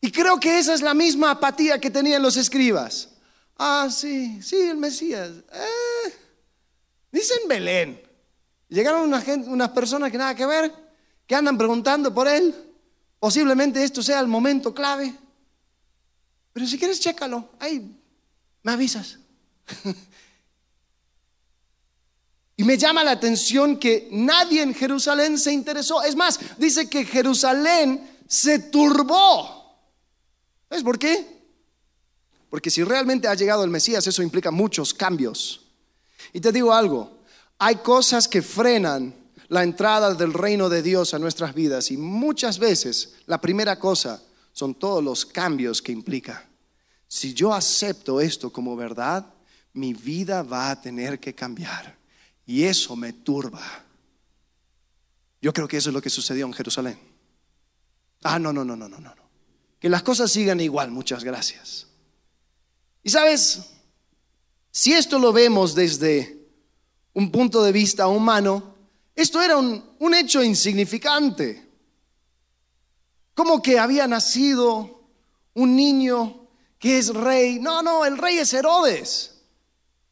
Y 0.00 0.10
creo 0.10 0.38
que 0.38 0.58
esa 0.58 0.74
es 0.74 0.82
la 0.82 0.92
misma 0.92 1.30
apatía 1.30 1.80
que 1.80 1.90
tenían 1.90 2.22
los 2.22 2.36
escribas. 2.36 3.08
Ah, 3.56 3.88
sí, 3.90 4.42
sí, 4.42 4.60
el 4.60 4.76
Mesías. 4.76 5.30
Eh, 5.30 6.12
dicen 7.10 7.48
Belén. 7.48 8.02
Llegaron 8.68 9.12
unas 9.46 9.70
personas 9.70 10.10
que 10.10 10.18
nada 10.18 10.34
que 10.34 10.44
ver, 10.46 10.72
que 11.26 11.34
andan 11.34 11.56
preguntando 11.56 12.12
por 12.12 12.28
él. 12.28 12.54
Posiblemente 13.24 13.82
esto 13.82 14.02
sea 14.02 14.20
el 14.20 14.26
momento 14.26 14.74
clave. 14.74 15.14
Pero 16.52 16.66
si 16.66 16.78
quieres, 16.78 17.00
chécalo. 17.00 17.52
Ahí 17.58 17.98
me 18.62 18.72
avisas. 18.72 19.18
y 22.58 22.64
me 22.64 22.76
llama 22.76 23.02
la 23.02 23.12
atención 23.12 23.78
que 23.78 24.10
nadie 24.12 24.60
en 24.60 24.74
Jerusalén 24.74 25.38
se 25.38 25.54
interesó. 25.54 26.02
Es 26.02 26.14
más, 26.14 26.38
dice 26.58 26.90
que 26.90 27.06
Jerusalén 27.06 28.18
se 28.28 28.58
turbó. 28.58 29.74
¿Sabes 30.68 30.84
por 30.84 30.98
qué? 30.98 31.26
Porque 32.50 32.68
si 32.68 32.84
realmente 32.84 33.26
ha 33.26 33.34
llegado 33.34 33.64
el 33.64 33.70
Mesías, 33.70 34.06
eso 34.06 34.22
implica 34.22 34.50
muchos 34.50 34.92
cambios. 34.92 35.62
Y 36.34 36.42
te 36.42 36.52
digo 36.52 36.74
algo, 36.74 37.20
hay 37.56 37.76
cosas 37.76 38.28
que 38.28 38.42
frenan 38.42 39.23
la 39.54 39.62
entrada 39.62 40.12
del 40.14 40.32
reino 40.32 40.68
de 40.68 40.82
Dios 40.82 41.14
a 41.14 41.20
nuestras 41.20 41.54
vidas 41.54 41.92
y 41.92 41.96
muchas 41.96 42.58
veces 42.58 43.14
la 43.26 43.40
primera 43.40 43.78
cosa 43.78 44.20
son 44.52 44.74
todos 44.74 45.02
los 45.02 45.24
cambios 45.24 45.80
que 45.80 45.92
implica. 45.92 46.48
Si 47.06 47.34
yo 47.34 47.54
acepto 47.54 48.20
esto 48.20 48.52
como 48.52 48.74
verdad, 48.74 49.24
mi 49.74 49.94
vida 49.94 50.42
va 50.42 50.72
a 50.72 50.80
tener 50.80 51.20
que 51.20 51.36
cambiar 51.36 51.96
y 52.44 52.64
eso 52.64 52.96
me 52.96 53.12
turba. 53.12 53.62
Yo 55.40 55.52
creo 55.52 55.68
que 55.68 55.76
eso 55.76 55.90
es 55.90 55.94
lo 55.94 56.02
que 56.02 56.10
sucedió 56.10 56.46
en 56.46 56.52
Jerusalén. 56.52 56.98
Ah, 58.24 58.40
no, 58.40 58.52
no, 58.52 58.64
no, 58.64 58.74
no, 58.74 58.88
no, 58.88 58.98
no. 58.98 59.14
Que 59.78 59.88
las 59.88 60.02
cosas 60.02 60.32
sigan 60.32 60.58
igual, 60.58 60.90
muchas 60.90 61.22
gracias. 61.22 61.86
Y 63.04 63.10
sabes, 63.10 63.70
si 64.72 64.94
esto 64.94 65.20
lo 65.20 65.32
vemos 65.32 65.76
desde 65.76 66.44
un 67.12 67.30
punto 67.30 67.62
de 67.62 67.70
vista 67.70 68.08
humano, 68.08 68.73
esto 69.14 69.40
era 69.40 69.56
un, 69.56 69.94
un 69.98 70.14
hecho 70.14 70.42
insignificante. 70.42 71.64
Como 73.34 73.60
que 73.62 73.78
había 73.78 74.06
nacido 74.06 75.08
un 75.54 75.76
niño 75.76 76.48
que 76.78 76.98
es 76.98 77.14
rey. 77.14 77.58
No, 77.58 77.82
no, 77.82 78.04
el 78.04 78.18
rey 78.18 78.38
es 78.38 78.52
Herodes. 78.52 79.30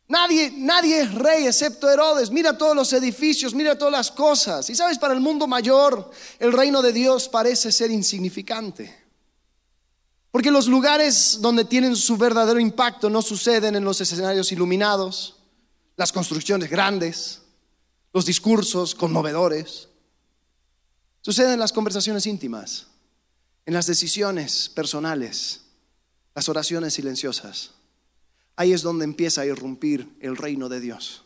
Nadie, 0.08 0.52
nadie 0.56 1.00
es 1.00 1.14
rey 1.14 1.46
excepto 1.46 1.90
Herodes. 1.90 2.30
Mira 2.30 2.56
todos 2.58 2.76
los 2.76 2.92
edificios, 2.92 3.54
mira 3.54 3.78
todas 3.78 3.92
las 3.92 4.10
cosas. 4.10 4.68
Y 4.70 4.74
sabes, 4.74 4.98
para 4.98 5.14
el 5.14 5.20
mundo 5.20 5.46
mayor, 5.46 6.10
el 6.38 6.52
reino 6.52 6.82
de 6.82 6.92
Dios 6.92 7.28
parece 7.28 7.72
ser 7.72 7.90
insignificante. 7.90 9.02
Porque 10.30 10.50
los 10.50 10.66
lugares 10.66 11.38
donde 11.40 11.64
tienen 11.64 11.94
su 11.94 12.16
verdadero 12.16 12.58
impacto 12.58 13.10
no 13.10 13.20
suceden 13.20 13.76
en 13.76 13.84
los 13.84 14.00
escenarios 14.00 14.50
iluminados, 14.50 15.36
las 15.96 16.10
construcciones 16.10 16.70
grandes, 16.70 17.41
los 18.12 18.26
discursos 18.26 18.94
conmovedores. 18.94 19.88
Suceden 21.20 21.52
en 21.52 21.60
las 21.60 21.72
conversaciones 21.72 22.26
íntimas, 22.26 22.86
en 23.64 23.74
las 23.74 23.86
decisiones 23.86 24.68
personales, 24.68 25.62
las 26.34 26.48
oraciones 26.48 26.94
silenciosas. 26.94 27.72
Ahí 28.56 28.72
es 28.72 28.82
donde 28.82 29.04
empieza 29.04 29.42
a 29.42 29.46
irrumpir 29.46 30.16
el 30.20 30.36
reino 30.36 30.68
de 30.68 30.80
Dios. 30.80 31.24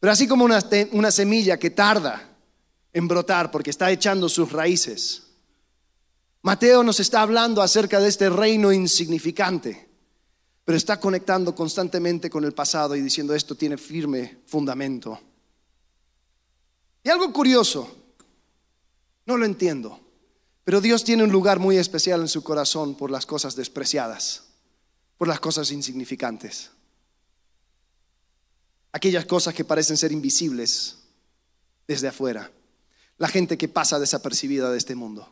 Pero 0.00 0.12
así 0.12 0.28
como 0.28 0.44
una, 0.44 0.62
una 0.92 1.10
semilla 1.10 1.58
que 1.58 1.70
tarda 1.70 2.28
en 2.92 3.08
brotar 3.08 3.50
porque 3.50 3.70
está 3.70 3.90
echando 3.90 4.28
sus 4.28 4.52
raíces, 4.52 5.22
Mateo 6.42 6.82
nos 6.82 7.00
está 7.00 7.22
hablando 7.22 7.62
acerca 7.62 8.00
de 8.00 8.08
este 8.08 8.28
reino 8.28 8.70
insignificante, 8.70 9.88
pero 10.64 10.78
está 10.78 10.98
conectando 10.98 11.54
constantemente 11.54 12.30
con 12.30 12.44
el 12.44 12.52
pasado 12.52 12.96
y 12.96 13.02
diciendo 13.02 13.34
esto 13.34 13.54
tiene 13.54 13.76
firme 13.76 14.38
fundamento. 14.46 15.20
Y 17.02 17.10
algo 17.10 17.30
curioso, 17.32 17.94
no 19.26 19.36
lo 19.36 19.44
entiendo, 19.44 20.00
pero 20.64 20.80
Dios 20.80 21.04
tiene 21.04 21.24
un 21.24 21.30
lugar 21.30 21.58
muy 21.58 21.76
especial 21.76 22.20
en 22.20 22.28
su 22.28 22.42
corazón 22.42 22.94
por 22.94 23.10
las 23.10 23.26
cosas 23.26 23.54
despreciadas, 23.54 24.44
por 25.18 25.28
las 25.28 25.38
cosas 25.38 25.70
insignificantes. 25.70 26.70
Aquellas 28.92 29.26
cosas 29.26 29.52
que 29.54 29.64
parecen 29.64 29.98
ser 29.98 30.12
invisibles 30.12 30.98
desde 31.86 32.08
afuera. 32.08 32.50
La 33.18 33.28
gente 33.28 33.58
que 33.58 33.68
pasa 33.68 33.98
desapercibida 33.98 34.70
de 34.70 34.78
este 34.78 34.94
mundo. 34.94 35.30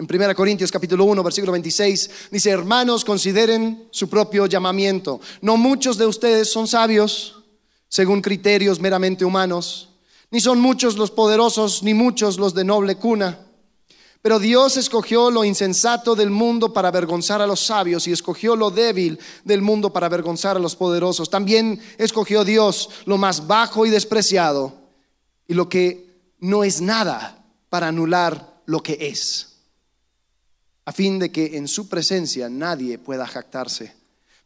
En 0.00 0.08
1 0.10 0.34
Corintios 0.34 0.72
capítulo 0.72 1.04
1, 1.04 1.22
versículo 1.22 1.52
26, 1.52 2.10
dice, 2.30 2.48
hermanos, 2.48 3.04
consideren 3.04 3.86
su 3.90 4.08
propio 4.08 4.46
llamamiento. 4.46 5.20
No 5.42 5.58
muchos 5.58 5.98
de 5.98 6.06
ustedes 6.06 6.50
son 6.50 6.66
sabios, 6.66 7.42
según 7.86 8.22
criterios 8.22 8.80
meramente 8.80 9.26
humanos, 9.26 9.90
ni 10.30 10.40
son 10.40 10.58
muchos 10.58 10.96
los 10.96 11.10
poderosos, 11.10 11.82
ni 11.82 11.92
muchos 11.92 12.38
los 12.38 12.54
de 12.54 12.64
noble 12.64 12.94
cuna. 12.94 13.40
Pero 14.22 14.38
Dios 14.38 14.78
escogió 14.78 15.30
lo 15.30 15.44
insensato 15.44 16.14
del 16.14 16.30
mundo 16.30 16.72
para 16.72 16.88
avergonzar 16.88 17.42
a 17.42 17.46
los 17.46 17.60
sabios 17.60 18.08
y 18.08 18.12
escogió 18.12 18.56
lo 18.56 18.70
débil 18.70 19.18
del 19.44 19.60
mundo 19.60 19.92
para 19.92 20.06
avergonzar 20.06 20.56
a 20.56 20.60
los 20.60 20.76
poderosos. 20.76 21.28
También 21.28 21.78
escogió 21.98 22.42
Dios 22.42 22.88
lo 23.04 23.18
más 23.18 23.46
bajo 23.46 23.84
y 23.84 23.90
despreciado 23.90 24.72
y 25.46 25.52
lo 25.52 25.68
que 25.68 26.22
no 26.38 26.64
es 26.64 26.80
nada 26.80 27.44
para 27.68 27.88
anular 27.88 28.62
lo 28.64 28.82
que 28.82 28.96
es, 28.98 29.49
a 30.90 30.92
fin 30.92 31.20
de 31.20 31.30
que 31.30 31.56
en 31.56 31.68
su 31.68 31.88
presencia 31.88 32.48
nadie 32.50 32.98
pueda 32.98 33.24
jactarse. 33.24 33.94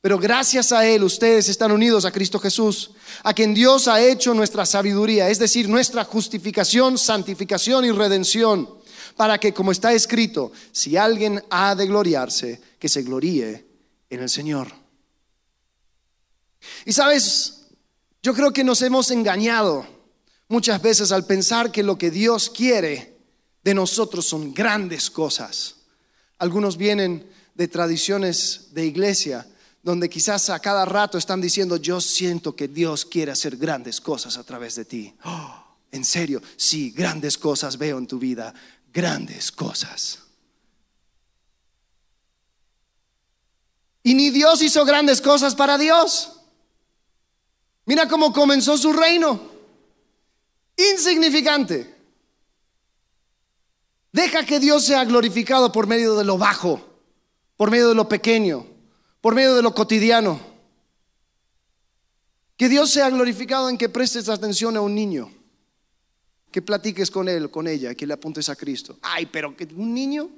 Pero 0.03 0.19
gracias 0.19 0.73
a 0.73 0.87
Él 0.87 1.03
ustedes 1.03 1.49
están 1.49 1.73
unidos 1.73 2.05
a 2.05 2.13
Cristo 2.13 2.39
Jesús, 2.39 2.91
a 3.23 3.33
quien 3.33 3.55
Dios 3.55 3.89
ha 3.89 4.03
hecho 4.03 4.35
nuestra 4.35 4.67
sabiduría, 4.67 5.31
es 5.31 5.39
decir, 5.39 5.71
nuestra 5.71 6.05
justificación, 6.05 6.99
santificación 6.99 7.87
y 7.87 7.93
redención, 7.93 8.69
para 9.17 9.39
que, 9.39 9.55
como 9.55 9.73
está 9.73 9.95
escrito, 9.95 10.53
si 10.71 10.99
alguien 10.99 11.43
ha 11.49 11.75
de 11.75 11.87
gloriarse, 11.87 12.61
que 12.79 12.91
se 12.91 13.01
gloríe 13.01 13.65
en 14.11 14.21
el 14.21 14.29
Señor. 14.29 14.71
Y 16.85 16.93
sabes, 16.93 17.69
yo 18.23 18.35
creo 18.35 18.53
que 18.53 18.65
nos 18.65 18.83
hemos 18.83 19.11
engañado 19.11 19.87
muchas 20.49 20.83
veces 20.83 21.11
al 21.11 21.25
pensar 21.25 21.73
que 21.73 21.83
lo 21.83 21.97
que 21.97 22.11
Dios 22.11 22.51
quiere 22.51 23.17
de 23.63 23.73
nosotros 23.73 24.27
son 24.27 24.53
grandes 24.53 25.11
cosas. 25.11 25.77
Algunos 26.39 26.77
vienen 26.77 27.29
de 27.55 27.69
tradiciones 27.69 28.69
de 28.73 28.87
iglesia 28.87 29.47
donde 29.85 30.09
quizás 30.09 30.49
a 30.49 30.59
cada 30.59 30.87
rato 30.87 31.19
están 31.19 31.43
diciendo, 31.43 31.77
yo 31.77 32.01
siento 32.01 32.57
que 32.57 32.69
Dios 32.69 33.05
quiere 33.05 33.33
hacer 33.33 33.57
grandes 33.57 34.01
cosas 34.01 34.39
a 34.39 34.45
través 34.45 34.75
de 34.75 34.85
ti. 34.85 35.15
En 35.93 36.05
serio, 36.05 36.43
sí, 36.57 36.91
grandes 36.91 37.39
cosas 37.39 37.79
veo 37.79 37.99
en 37.99 38.09
tu 38.09 38.19
vida, 38.19 38.53
grandes 38.93 39.53
cosas. 39.53 40.19
Y 44.03 44.15
ni 44.15 44.31
Dios 44.31 44.61
hizo 44.61 44.85
grandes 44.85 45.21
cosas 45.21 45.55
para 45.55 45.79
Dios. 45.79 46.33
Mira 47.85 48.09
cómo 48.09 48.33
comenzó 48.33 48.77
su 48.77 48.93
reino. 48.93 49.41
Insignificante. 50.77 51.94
Deja 54.15 54.47
que 54.47 54.61
Dios 54.61 54.87
sea 54.87 55.05
glorificado 55.05 55.71
por 55.71 55.87
medio 55.87 56.15
de 56.15 56.25
lo 56.25 56.39
bajo, 56.39 56.81
por 57.59 57.71
medio 57.71 57.91
de 57.91 57.95
lo 57.95 58.09
pequeño 58.09 58.73
por 59.25 59.35
medio 59.35 59.55
de 59.55 59.63
lo 59.63 59.75
cotidiano. 59.75 60.39
Que 62.59 62.69
Dios 62.69 62.91
sea 62.91 63.09
glorificado 63.09 63.71
en 63.71 63.79
que 63.79 63.89
prestes 63.89 64.29
atención 64.29 64.77
a 64.77 64.83
un 64.83 64.95
niño, 64.95 65.33
que 66.51 66.61
platiques 66.61 67.11
con 67.11 67.31
él, 67.31 67.51
con 67.51 67.67
ella, 67.67 67.95
que 67.95 68.07
le 68.07 68.13
apuntes 68.13 68.51
a 68.51 68.55
Cristo. 68.55 68.99
Ay, 69.01 69.25
pero 69.25 69.57
que 69.57 69.67
un 69.75 69.95
niño, 69.95 70.29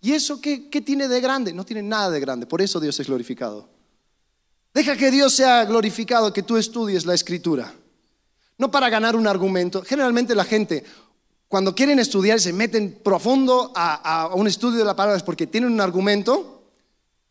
¿y 0.00 0.14
eso 0.14 0.40
qué, 0.40 0.68
qué 0.68 0.80
tiene 0.80 1.06
de 1.06 1.20
grande? 1.20 1.52
No 1.52 1.64
tiene 1.64 1.84
nada 1.84 2.10
de 2.10 2.18
grande, 2.18 2.46
por 2.46 2.60
eso 2.60 2.80
Dios 2.80 2.98
es 2.98 3.06
glorificado. 3.06 3.68
Deja 4.74 4.96
que 4.96 5.12
Dios 5.12 5.32
sea 5.32 5.64
glorificado, 5.64 6.32
que 6.32 6.42
tú 6.42 6.56
estudies 6.56 7.06
la 7.06 7.14
escritura. 7.14 7.72
No 8.58 8.72
para 8.72 8.90
ganar 8.90 9.14
un 9.14 9.28
argumento. 9.28 9.84
Generalmente 9.84 10.34
la 10.34 10.44
gente, 10.44 10.82
cuando 11.48 11.74
quieren 11.74 11.98
estudiar, 11.98 12.40
se 12.40 12.52
meten 12.52 13.00
profundo 13.02 13.72
a, 13.74 14.22
a 14.22 14.34
un 14.34 14.46
estudio 14.46 14.78
de 14.78 14.84
la 14.84 14.96
palabra 14.96 15.16
es 15.16 15.22
porque 15.22 15.46
tienen 15.46 15.72
un 15.72 15.80
argumento 15.80 16.54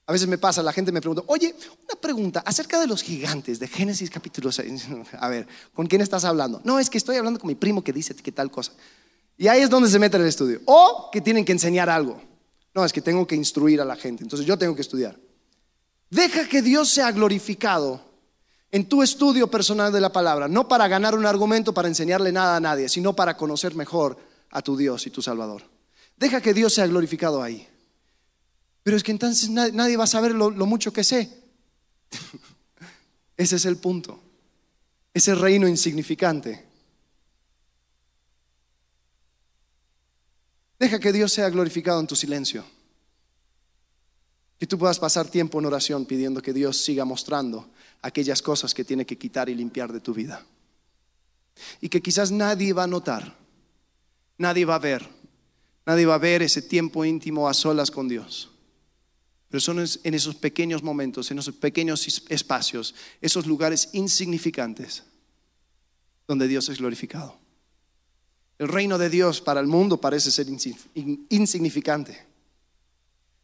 a 0.05 0.11
veces 0.11 0.27
me 0.27 0.37
pasa, 0.37 0.61
la 0.61 0.73
gente 0.73 0.91
me 0.91 0.99
pregunta, 0.99 1.23
oye, 1.27 1.55
una 1.85 1.99
pregunta 1.99 2.43
acerca 2.45 2.79
de 2.79 2.87
los 2.87 3.01
gigantes 3.01 3.59
de 3.59 3.67
Génesis 3.67 4.09
capítulo 4.09 4.51
6. 4.51 4.85
A 5.19 5.29
ver, 5.29 5.47
¿con 5.73 5.87
quién 5.87 6.01
estás 6.01 6.25
hablando? 6.25 6.59
No, 6.65 6.77
es 6.77 6.89
que 6.89 6.97
estoy 6.97 7.15
hablando 7.15 7.39
con 7.39 7.47
mi 7.47 7.55
primo 7.55 7.83
que 7.83 7.93
dice 7.93 8.13
que 8.13 8.31
tal 8.31 8.51
cosa. 8.51 8.73
Y 9.37 9.47
ahí 9.47 9.61
es 9.61 9.69
donde 9.69 9.89
se 9.89 9.99
mete 9.99 10.17
el 10.17 10.25
estudio. 10.25 10.61
O 10.65 11.09
que 11.11 11.21
tienen 11.21 11.45
que 11.45 11.53
enseñar 11.53 11.89
algo. 11.89 12.21
No, 12.75 12.83
es 12.83 12.91
que 12.91 13.01
tengo 13.01 13.25
que 13.25 13.35
instruir 13.35 13.79
a 13.79 13.85
la 13.85 13.95
gente. 13.95 14.23
Entonces 14.23 14.45
yo 14.45 14.57
tengo 14.57 14.75
que 14.75 14.81
estudiar. 14.81 15.17
Deja 16.09 16.47
que 16.47 16.61
Dios 16.61 16.89
sea 16.89 17.11
glorificado 17.11 18.01
en 18.73 18.89
tu 18.89 19.03
estudio 19.03 19.51
personal 19.51 19.93
de 19.93 20.01
la 20.01 20.11
palabra, 20.11 20.47
no 20.47 20.67
para 20.67 20.87
ganar 20.87 21.13
un 21.13 21.27
argumento, 21.27 21.75
para 21.75 21.87
enseñarle 21.87 22.31
nada 22.31 22.55
a 22.55 22.59
nadie, 22.59 22.89
sino 22.89 23.15
para 23.15 23.37
conocer 23.37 23.75
mejor 23.75 24.17
a 24.49 24.63
tu 24.63 24.75
Dios 24.75 25.05
y 25.05 25.11
tu 25.11 25.21
Salvador. 25.21 25.61
Deja 26.17 26.41
que 26.41 26.55
Dios 26.55 26.73
sea 26.73 26.87
glorificado 26.87 27.43
ahí. 27.43 27.67
Pero 28.81 28.97
es 28.97 29.03
que 29.03 29.11
entonces 29.11 29.51
nadie 29.51 29.95
va 29.95 30.05
a 30.05 30.07
saber 30.07 30.31
lo, 30.31 30.49
mucho 30.65 30.91
que 30.91 31.03
sé. 31.03 31.29
Ese 33.37 33.57
es 33.57 33.65
el 33.65 33.77
punto. 33.77 34.19
Ese 35.13 35.35
reino 35.35 35.67
insignificante. 35.67 36.65
Deja 40.79 40.99
que 40.99 41.13
Dios 41.13 41.31
sea 41.31 41.47
glorificado 41.51 41.99
en 41.99 42.07
tu 42.07 42.15
silencio. 42.15 42.65
Que 44.57 44.65
tú 44.65 44.79
puedas 44.79 44.97
pasar 44.97 45.27
tiempo 45.27 45.59
en 45.59 45.67
oración 45.67 46.07
pidiendo 46.07 46.41
que 46.41 46.53
Dios 46.53 46.77
siga 46.77 47.05
mostrando 47.05 47.69
aquellas 48.03 48.41
cosas 48.41 48.73
que 48.73 48.85
tiene 48.85 49.05
que 49.05 49.17
quitar 49.17 49.49
y 49.49 49.55
limpiar 49.55 49.91
de 49.91 49.99
tu 49.99 50.13
vida. 50.13 50.45
Y 51.81 51.89
que 51.89 52.01
quizás 52.01 52.31
nadie 52.31 52.73
va 52.73 52.83
a 52.83 52.87
notar, 52.87 53.35
nadie 54.37 54.65
va 54.65 54.75
a 54.75 54.79
ver, 54.79 55.07
nadie 55.85 56.05
va 56.05 56.15
a 56.15 56.19
ver 56.19 56.43
ese 56.43 56.61
tiempo 56.61 57.03
íntimo 57.05 57.47
a 57.47 57.53
solas 57.53 57.89
con 57.89 58.07
Dios. 58.07 58.51
Pero 59.49 59.61
son 59.61 59.79
en 59.79 60.13
esos 60.13 60.35
pequeños 60.35 60.83
momentos, 60.83 61.31
en 61.31 61.39
esos 61.39 61.55
pequeños 61.55 62.23
espacios, 62.29 62.93
esos 63.21 63.45
lugares 63.45 63.89
insignificantes 63.93 65.03
donde 66.27 66.47
Dios 66.47 66.69
es 66.69 66.79
glorificado. 66.79 67.37
El 68.57 68.67
reino 68.67 68.97
de 68.97 69.09
Dios 69.09 69.41
para 69.41 69.59
el 69.59 69.67
mundo 69.67 69.99
parece 69.99 70.31
ser 70.31 70.47
insignificante. 71.29 72.25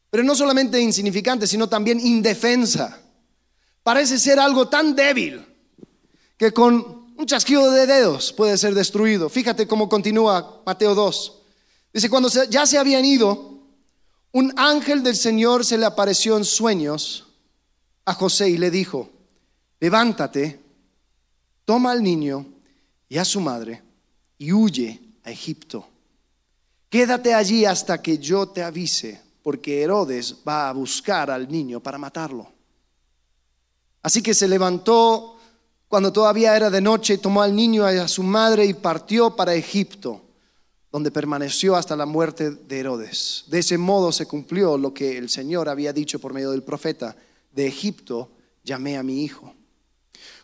Pero 0.10 0.24
no 0.24 0.36
solamente 0.36 0.80
insignificante, 0.80 1.46
sino 1.46 1.70
también 1.70 2.00
indefensa. 2.00 3.04
Parece 3.84 4.20
ser 4.20 4.40
algo 4.40 4.68
tan 4.68 4.96
débil 4.96 5.46
que 6.38 6.52
con 6.52 7.00
un 7.18 7.26
chasquido 7.26 7.70
de 7.72 7.86
dedos 7.86 8.32
puede 8.32 8.58
ser 8.58 8.74
destruido. 8.74 9.30
Fíjate 9.30 9.68
cómo 9.68 9.90
continúa 9.90 10.62
Mateo 10.66 10.96
2. 10.96 11.34
Dice, 11.94 12.10
cuando 12.10 12.30
ya 12.30 12.66
se 12.66 12.78
habían 12.78 13.04
ido, 13.04 13.60
un 14.32 14.54
ángel 14.56 15.04
del 15.04 15.16
Señor 15.16 15.66
se 15.66 15.78
le 15.78 15.86
apareció 15.86 16.38
en 16.38 16.46
sueños 16.46 17.28
a 18.06 18.14
José 18.14 18.50
y 18.50 18.58
le 18.58 18.72
dijo, 18.72 19.10
levántate, 19.80 20.60
toma 21.66 21.92
al 21.92 22.04
niño 22.04 22.46
y 23.10 23.18
a 23.18 23.26
su 23.26 23.42
madre 23.42 23.82
y 24.38 24.54
huye 24.54 25.00
a 25.24 25.32
Egipto. 25.32 25.88
Quédate 26.90 27.34
allí 27.34 27.66
hasta 27.66 28.02
que 28.02 28.18
yo 28.18 28.48
te 28.48 28.64
avise, 28.64 29.22
porque 29.44 29.82
Herodes 29.82 30.38
va 30.48 30.70
a 30.70 30.74
buscar 30.74 31.30
al 31.30 31.52
niño 31.52 31.80
para 31.80 31.98
matarlo. 31.98 32.59
Así 34.10 34.24
que 34.24 34.34
se 34.34 34.48
levantó 34.48 35.36
cuando 35.88 36.12
todavía 36.12 36.56
era 36.56 36.72
de 36.72 36.82
noche, 36.82 37.20
tomó 37.20 37.44
al 37.44 37.56
niño 37.56 37.84
y 37.94 37.98
a 38.00 38.08
su 38.08 38.24
madre 38.24 38.66
y 38.66 38.74
partió 38.74 39.36
para 39.36 39.54
Egipto 39.54 40.24
donde 40.92 41.12
permaneció 41.12 41.76
hasta 41.76 41.96
la 41.96 42.08
muerte 42.08 42.50
de 42.50 42.80
Herodes. 42.80 43.44
De 43.50 43.60
ese 43.60 43.78
modo 43.78 44.12
se 44.12 44.26
cumplió 44.26 44.80
lo 44.80 44.96
que 44.96 45.20
el 45.20 45.30
Señor 45.30 45.70
había 45.70 45.94
dicho 45.94 46.18
por 46.18 46.34
medio 46.34 46.50
del 46.50 46.64
profeta, 46.64 47.16
de 47.52 47.68
Egipto 47.68 48.32
llamé 48.64 48.98
a 48.98 49.04
mi 49.04 49.24
hijo. 49.24 49.54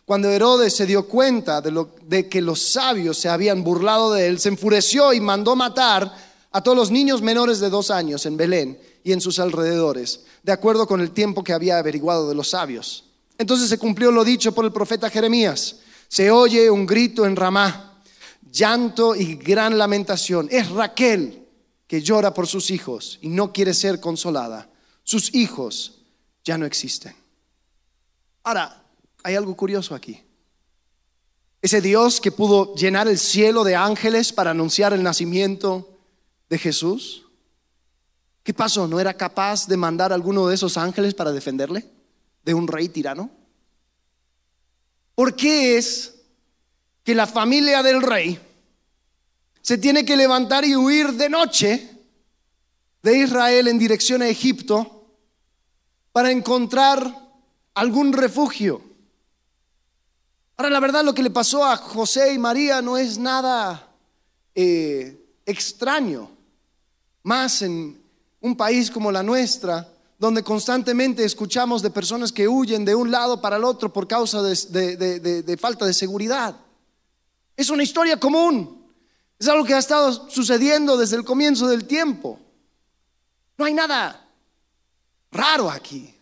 Cuando 0.04 0.30
Herodes 0.30 0.72
se 0.72 0.86
dio 0.86 1.08
cuenta 1.08 1.60
de, 1.60 1.86
de 2.06 2.28
que 2.28 2.40
los 2.40 2.62
sabios 2.62 3.18
se 3.18 3.28
habían 3.28 3.64
burlado 3.64 4.12
de 4.12 4.28
él, 4.28 4.38
se 4.38 4.50
enfureció 4.50 5.12
y 5.12 5.20
mandó 5.20 5.56
matar 5.56 6.14
a 6.52 6.62
todos 6.62 6.78
los 6.78 6.92
niños 6.92 7.20
menores 7.20 7.58
de 7.58 7.68
dos 7.68 7.90
años 7.90 8.26
en 8.26 8.36
Belén 8.36 8.78
y 9.02 9.10
en 9.10 9.20
sus 9.20 9.40
alrededores, 9.40 10.20
de 10.44 10.52
acuerdo 10.52 10.86
con 10.86 11.00
el 11.00 11.10
tiempo 11.10 11.42
que 11.42 11.52
había 11.52 11.78
averiguado 11.78 12.28
de 12.28 12.36
los 12.36 12.50
sabios. 12.50 13.05
Entonces 13.38 13.68
se 13.68 13.78
cumplió 13.78 14.10
lo 14.10 14.24
dicho 14.24 14.52
por 14.52 14.64
el 14.64 14.72
profeta 14.72 15.10
Jeremías. 15.10 15.76
Se 16.08 16.30
oye 16.30 16.70
un 16.70 16.86
grito 16.86 17.26
en 17.26 17.36
Ramá 17.36 17.86
llanto 18.50 19.14
y 19.14 19.36
gran 19.36 19.76
lamentación. 19.76 20.48
Es 20.50 20.70
Raquel 20.70 21.46
que 21.86 22.00
llora 22.00 22.32
por 22.32 22.46
sus 22.46 22.70
hijos 22.70 23.18
y 23.20 23.28
no 23.28 23.52
quiere 23.52 23.74
ser 23.74 24.00
consolada. 24.00 24.70
Sus 25.04 25.34
hijos 25.34 26.00
ya 26.44 26.58
no 26.58 26.66
existen. 26.66 27.14
Ahora, 28.42 28.82
hay 29.22 29.34
algo 29.34 29.56
curioso 29.56 29.94
aquí. 29.94 30.22
Ese 31.60 31.80
Dios 31.80 32.20
que 32.20 32.32
pudo 32.32 32.74
llenar 32.74 33.08
el 33.08 33.18
cielo 33.18 33.64
de 33.64 33.76
ángeles 33.76 34.32
para 34.32 34.52
anunciar 34.52 34.92
el 34.92 35.02
nacimiento 35.02 35.98
de 36.48 36.58
Jesús, 36.58 37.24
¿qué 38.42 38.54
pasó? 38.54 38.86
¿No 38.86 39.00
era 39.00 39.14
capaz 39.14 39.66
de 39.66 39.76
mandar 39.76 40.12
a 40.12 40.14
alguno 40.14 40.46
de 40.46 40.54
esos 40.54 40.76
ángeles 40.76 41.14
para 41.14 41.32
defenderle 41.32 41.95
de 42.46 42.54
un 42.54 42.66
rey 42.66 42.88
tirano? 42.88 43.30
¿Por 45.14 45.36
qué 45.36 45.76
es 45.76 46.14
que 47.04 47.14
la 47.14 47.26
familia 47.26 47.82
del 47.82 48.00
rey 48.00 48.40
se 49.60 49.78
tiene 49.78 50.04
que 50.04 50.16
levantar 50.16 50.64
y 50.64 50.76
huir 50.76 51.12
de 51.12 51.28
noche 51.28 51.90
de 53.02 53.18
Israel 53.18 53.68
en 53.68 53.78
dirección 53.78 54.22
a 54.22 54.28
Egipto 54.28 55.08
para 56.12 56.30
encontrar 56.30 57.14
algún 57.74 58.12
refugio. 58.12 58.80
Ahora, 60.56 60.70
la 60.70 60.80
verdad, 60.80 61.04
lo 61.04 61.14
que 61.14 61.22
le 61.22 61.30
pasó 61.30 61.64
a 61.64 61.76
José 61.76 62.32
y 62.32 62.38
María 62.38 62.80
no 62.80 62.96
es 62.96 63.18
nada 63.18 63.88
eh, 64.54 65.34
extraño. 65.44 66.30
más 67.24 67.62
en 67.62 68.00
un 68.40 68.56
país 68.56 68.88
como 68.90 69.10
la 69.10 69.22
nuestra, 69.22 69.88
donde 70.18 70.42
constantemente 70.42 71.24
escuchamos 71.24 71.82
de 71.82 71.90
personas 71.90 72.32
que 72.32 72.48
huyen 72.48 72.84
de 72.84 72.94
un 72.94 73.10
lado 73.10 73.40
para 73.40 73.56
el 73.56 73.64
otro 73.64 73.92
por 73.92 74.08
causa 74.08 74.42
de, 74.42 75.58
falta 75.60 75.84
de 75.84 75.92
seguridad. 75.92 76.56
Es 77.56 77.70
una 77.70 77.82
historia 77.82 78.18
común. 78.18 78.86
Es 79.38 79.48
algo 79.48 79.64
que 79.64 79.74
ha 79.74 79.78
estado 79.78 80.30
sucediendo 80.30 80.96
desde 80.96 81.16
el 81.16 81.24
comienzo 81.24 81.68
del 81.68 81.86
tiempo. 81.86 82.40
No 83.58 83.66
hay 83.66 83.74
nada 83.74 84.26
raro 85.30 85.70
aquí. 85.70 86.14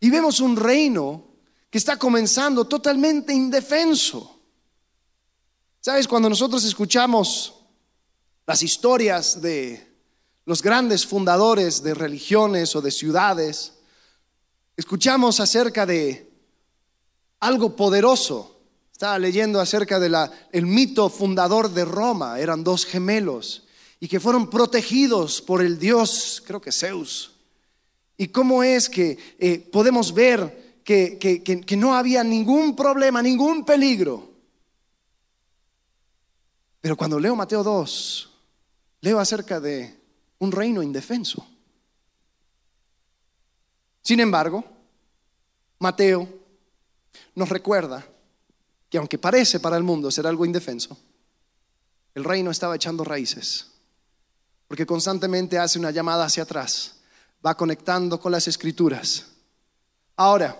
Y 0.00 0.10
vemos 0.10 0.40
un 0.40 0.56
reino 0.56 1.28
que 1.70 1.78
está 1.78 1.96
comenzando 1.96 2.64
totalmente 2.64 3.32
indefenso. 3.32 4.40
¿Sabes? 5.80 6.08
Cuando 6.08 6.28
nosotros 6.28 6.64
escuchamos 6.64 7.54
las 8.44 8.62
historias 8.62 9.40
de 9.40 9.89
los 10.50 10.62
grandes 10.62 11.06
fundadores 11.06 11.80
de 11.84 11.94
religiones 11.94 12.74
o 12.74 12.82
de 12.82 12.90
ciudades, 12.90 13.74
escuchamos 14.76 15.38
acerca 15.38 15.86
de 15.86 16.28
algo 17.38 17.76
poderoso. 17.76 18.58
Estaba 18.90 19.16
leyendo 19.20 19.60
acerca 19.60 20.00
del 20.00 20.16
el 20.50 20.66
mito 20.66 21.08
fundador 21.08 21.70
de 21.70 21.84
Roma, 21.84 22.40
eran 22.40 22.64
dos 22.64 22.84
gemelos 22.84 23.62
y 24.00 24.08
que 24.08 24.18
fueron 24.18 24.50
protegidos 24.50 25.40
por 25.40 25.62
el 25.62 25.78
dios, 25.78 26.42
creo 26.44 26.60
que 26.60 26.72
Zeus. 26.72 27.30
Y 28.16 28.26
cómo 28.26 28.64
es 28.64 28.90
que 28.90 29.18
eh, 29.38 29.60
podemos 29.70 30.12
ver 30.12 30.80
que, 30.82 31.16
que 31.16 31.76
no 31.76 31.94
había 31.94 32.24
ningún 32.24 32.74
problema, 32.74 33.22
ningún 33.22 33.64
peligro. 33.64 34.32
Pero 36.80 36.96
cuando 36.96 37.20
leo 37.20 37.36
Mateo 37.36 37.62
2, 37.62 38.30
leo 39.02 39.20
acerca 39.20 39.60
de 39.60 39.99
un 40.40 40.52
reino 40.52 40.82
indefenso. 40.82 41.46
Sin 44.02 44.20
embargo, 44.20 44.64
Mateo 45.78 46.28
nos 47.34 47.48
recuerda 47.48 48.04
que 48.88 48.98
aunque 48.98 49.18
parece 49.18 49.60
para 49.60 49.76
el 49.76 49.84
mundo 49.84 50.10
ser 50.10 50.26
algo 50.26 50.44
indefenso, 50.44 50.98
el 52.14 52.24
reino 52.24 52.50
estaba 52.50 52.74
echando 52.74 53.04
raíces, 53.04 53.70
porque 54.66 54.86
constantemente 54.86 55.58
hace 55.58 55.78
una 55.78 55.90
llamada 55.90 56.24
hacia 56.24 56.42
atrás, 56.42 56.96
va 57.44 57.56
conectando 57.56 58.18
con 58.18 58.32
las 58.32 58.48
escrituras. 58.48 59.26
Ahora, 60.16 60.58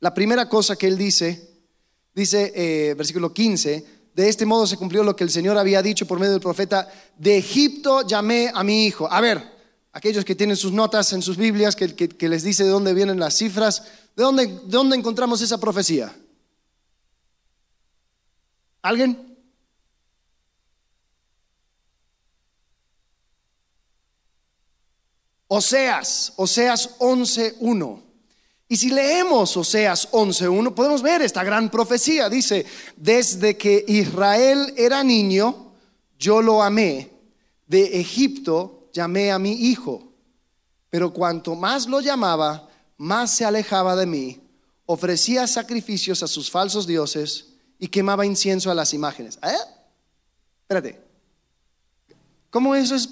la 0.00 0.12
primera 0.12 0.48
cosa 0.48 0.76
que 0.76 0.86
él 0.86 0.98
dice, 0.98 1.48
dice 2.14 2.52
eh, 2.54 2.94
versículo 2.94 3.32
15, 3.32 3.97
de 4.22 4.28
este 4.28 4.46
modo 4.46 4.66
se 4.66 4.76
cumplió 4.76 5.04
lo 5.04 5.14
que 5.14 5.22
el 5.22 5.30
Señor 5.30 5.56
había 5.58 5.80
dicho 5.80 6.04
por 6.04 6.18
medio 6.18 6.32
del 6.32 6.40
profeta, 6.40 6.88
de 7.16 7.38
Egipto 7.38 8.04
llamé 8.04 8.50
a 8.52 8.64
mi 8.64 8.84
hijo. 8.84 9.06
A 9.08 9.20
ver, 9.20 9.40
aquellos 9.92 10.24
que 10.24 10.34
tienen 10.34 10.56
sus 10.56 10.72
notas 10.72 11.12
en 11.12 11.22
sus 11.22 11.36
Biblias, 11.36 11.76
que, 11.76 12.28
les 12.28 12.42
dice 12.42 12.64
de 12.64 12.70
dónde 12.70 12.94
vienen 12.94 13.20
las 13.20 13.36
cifras, 13.36 13.84
¿de 14.16 14.24
dónde, 14.24 14.48
¿de 14.48 14.58
dónde 14.64 14.96
encontramos 14.96 15.40
esa 15.40 15.58
profecía? 15.58 16.12
¿Alguien? 18.82 19.38
Oseas, 25.46 26.32
Oseas 26.34 26.98
11.1. 26.98 28.07
Y 28.68 28.76
si 28.76 28.90
leemos 28.90 29.56
Oseas 29.56 30.10
11.1, 30.12 30.74
podemos 30.74 31.00
ver 31.00 31.22
esta 31.22 31.42
gran 31.42 31.70
profecía. 31.70 32.28
Dice, 32.28 32.66
desde 32.96 33.56
que 33.56 33.82
Israel 33.88 34.74
era 34.76 35.02
niño, 35.02 35.72
yo 36.18 36.42
lo 36.42 36.62
amé. 36.62 37.10
De 37.66 37.98
Egipto 37.98 38.90
llamé 38.92 39.32
a 39.32 39.38
mi 39.38 39.52
hijo. 39.52 40.12
Pero 40.90 41.14
cuanto 41.14 41.54
más 41.54 41.86
lo 41.86 42.00
llamaba, 42.00 42.68
más 42.98 43.30
se 43.30 43.46
alejaba 43.46 43.96
de 43.96 44.04
mí. 44.04 44.40
Ofrecía 44.84 45.46
sacrificios 45.46 46.22
a 46.22 46.28
sus 46.28 46.50
falsos 46.50 46.86
dioses 46.86 47.54
y 47.78 47.88
quemaba 47.88 48.26
incienso 48.26 48.70
a 48.70 48.74
las 48.74 48.92
imágenes. 48.92 49.38
¿Eh? 49.42 49.56
Espérate. 50.62 51.00
¿Cómo, 52.50 52.74
eso 52.74 52.94
es, 52.94 53.08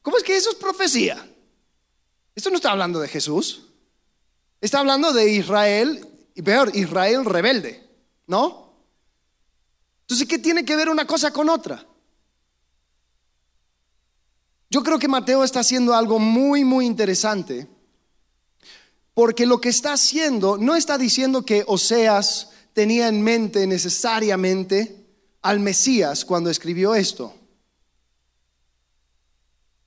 ¿Cómo 0.00 0.16
es 0.16 0.22
que 0.22 0.36
eso 0.36 0.50
es 0.50 0.56
profecía? 0.56 1.26
Esto 2.34 2.48
no 2.48 2.56
está 2.56 2.70
hablando 2.70 3.00
de 3.00 3.08
Jesús. 3.08 3.62
Está 4.60 4.80
hablando 4.80 5.12
de 5.12 5.30
Israel, 5.30 6.06
y 6.34 6.42
peor, 6.42 6.74
Israel 6.74 7.24
rebelde, 7.24 7.86
¿no? 8.26 8.72
Entonces, 10.02 10.26
¿qué 10.26 10.38
tiene 10.38 10.64
que 10.64 10.76
ver 10.76 10.88
una 10.88 11.06
cosa 11.06 11.32
con 11.32 11.48
otra? 11.48 11.86
Yo 14.70 14.82
creo 14.82 14.98
que 14.98 15.08
Mateo 15.08 15.44
está 15.44 15.60
haciendo 15.60 15.94
algo 15.94 16.18
muy, 16.18 16.64
muy 16.64 16.84
interesante, 16.84 17.68
porque 19.14 19.46
lo 19.46 19.60
que 19.60 19.68
está 19.68 19.92
haciendo 19.92 20.58
no 20.58 20.74
está 20.74 20.98
diciendo 20.98 21.44
que 21.44 21.64
Oseas 21.66 22.50
tenía 22.72 23.08
en 23.08 23.22
mente 23.22 23.66
necesariamente 23.66 25.06
al 25.42 25.60
Mesías 25.60 26.24
cuando 26.24 26.50
escribió 26.50 26.94
esto. 26.94 27.34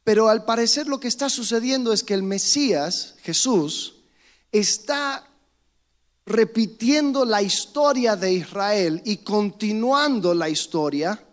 Pero 0.03 0.29
al 0.29 0.45
parecer 0.45 0.87
lo 0.87 1.01
que 1.01 1.09
está 1.09 1.29
sucediendo 1.29 1.91
es 1.91 2.01
que 2.01 2.13
el 2.13 2.23
Mesías, 2.23 3.15
Jesús, 3.21 3.96
está 4.51 5.27
repitiendo 6.25 7.25
la 7.25 7.41
historia 7.41 8.15
de 8.15 8.33
Israel 8.33 9.01
y 9.05 9.17
continuando 9.17 10.33
la 10.33 10.49
historia, 10.49 11.23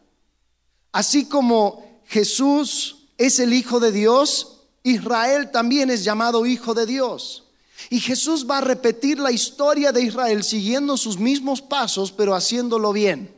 así 0.93 1.27
como 1.27 2.01
Jesús 2.07 3.09
es 3.19 3.39
el 3.41 3.53
Hijo 3.53 3.81
de 3.81 3.93
Dios, 3.93 4.61
Israel 4.83 5.51
también 5.51 5.91
es 5.91 6.05
llamado 6.05 6.47
Hijo 6.47 6.75
de 6.75 6.87
Dios. 6.87 7.45
Y 7.91 8.01
Jesús 8.01 8.47
va 8.49 8.59
a 8.59 8.63
repetir 8.63 9.19
la 9.19 9.33
historia 9.33 9.93
de 9.93 10.03
Israel 10.03 10.45
siguiendo 10.45 10.97
sus 10.97 11.19
mismos 11.19 11.61
pasos, 11.61 12.13
pero 12.13 12.35
haciéndolo 12.35 12.93
bien. 12.93 13.35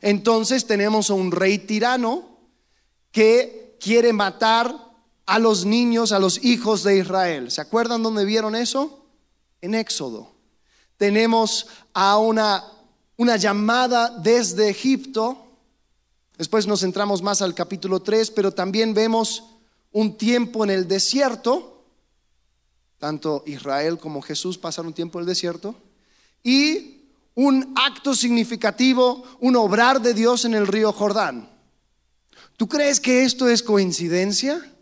Entonces 0.00 0.66
tenemos 0.66 1.10
a 1.10 1.14
un 1.14 1.30
rey 1.30 1.58
tirano 1.58 2.38
que 3.12 3.76
quiere 3.80 4.12
matar 4.12 4.93
a 5.26 5.38
los 5.38 5.64
niños, 5.64 6.12
a 6.12 6.18
los 6.18 6.42
hijos 6.44 6.82
de 6.82 6.98
Israel. 6.98 7.50
¿Se 7.50 7.60
acuerdan 7.60 8.02
dónde 8.02 8.24
vieron 8.24 8.54
eso? 8.54 9.06
En 9.60 9.74
Éxodo. 9.74 10.32
Tenemos 10.96 11.66
a 11.92 12.18
una, 12.18 12.64
una 13.16 13.36
llamada 13.36 14.10
desde 14.10 14.68
Egipto. 14.68 15.46
Después 16.36 16.66
nos 16.66 16.80
centramos 16.80 17.22
más 17.22 17.42
al 17.42 17.54
capítulo 17.54 18.00
3, 18.00 18.30
pero 18.32 18.52
también 18.52 18.94
vemos 18.94 19.44
un 19.92 20.16
tiempo 20.18 20.64
en 20.64 20.70
el 20.70 20.88
desierto. 20.88 21.84
Tanto 22.98 23.42
Israel 23.46 23.98
como 23.98 24.22
Jesús 24.22 24.58
pasaron 24.58 24.88
un 24.88 24.94
tiempo 24.94 25.18
en 25.18 25.22
el 25.22 25.28
desierto. 25.28 25.74
Y 26.42 27.02
un 27.34 27.72
acto 27.76 28.14
significativo, 28.14 29.24
un 29.40 29.56
obrar 29.56 30.00
de 30.00 30.14
Dios 30.14 30.44
en 30.44 30.54
el 30.54 30.66
río 30.66 30.92
Jordán. 30.92 31.50
¿Tú 32.56 32.68
crees 32.68 33.00
que 33.00 33.24
esto 33.24 33.48
es 33.48 33.62
coincidencia? 33.62 34.73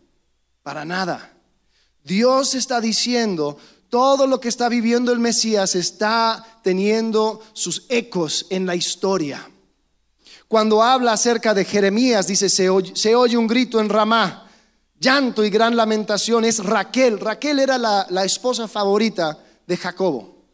Para 0.63 0.85
nada. 0.85 1.33
Dios 2.05 2.55
está 2.55 2.81
diciendo, 2.81 3.59
todo 3.89 4.27
lo 4.27 4.41
que 4.41 4.49
está 4.49 4.69
viviendo 4.69 5.13
el 5.13 5.19
Mesías 5.19 5.75
está 5.75 6.45
teniendo 6.63 7.43
sus 7.53 7.87
ecos 7.89 8.47
en 8.51 8.67
la 8.67 8.75
historia. 8.75 9.49
Cuando 10.49 10.83
habla 10.83 11.13
acerca 11.13 11.55
de 11.55 11.65
Jeremías, 11.65 12.27
dice, 12.27 12.49
se 12.49 12.69
oye, 12.69 13.37
un 13.37 13.47
grito 13.47 13.81
en 13.81 13.89
Ramá, 13.89 14.51
llanto 15.03 15.45
y 15.45 15.51
gran 15.51 15.77
lamentación. 15.77 16.45
Es 16.45 16.65
Raquel. 16.65 17.19
Raquel 17.19 17.59
era 17.59 17.77
la, 17.77 18.25
esposa 18.25 18.69
favorita 18.69 19.39
de 19.67 19.77
Jacobo. 19.77 20.45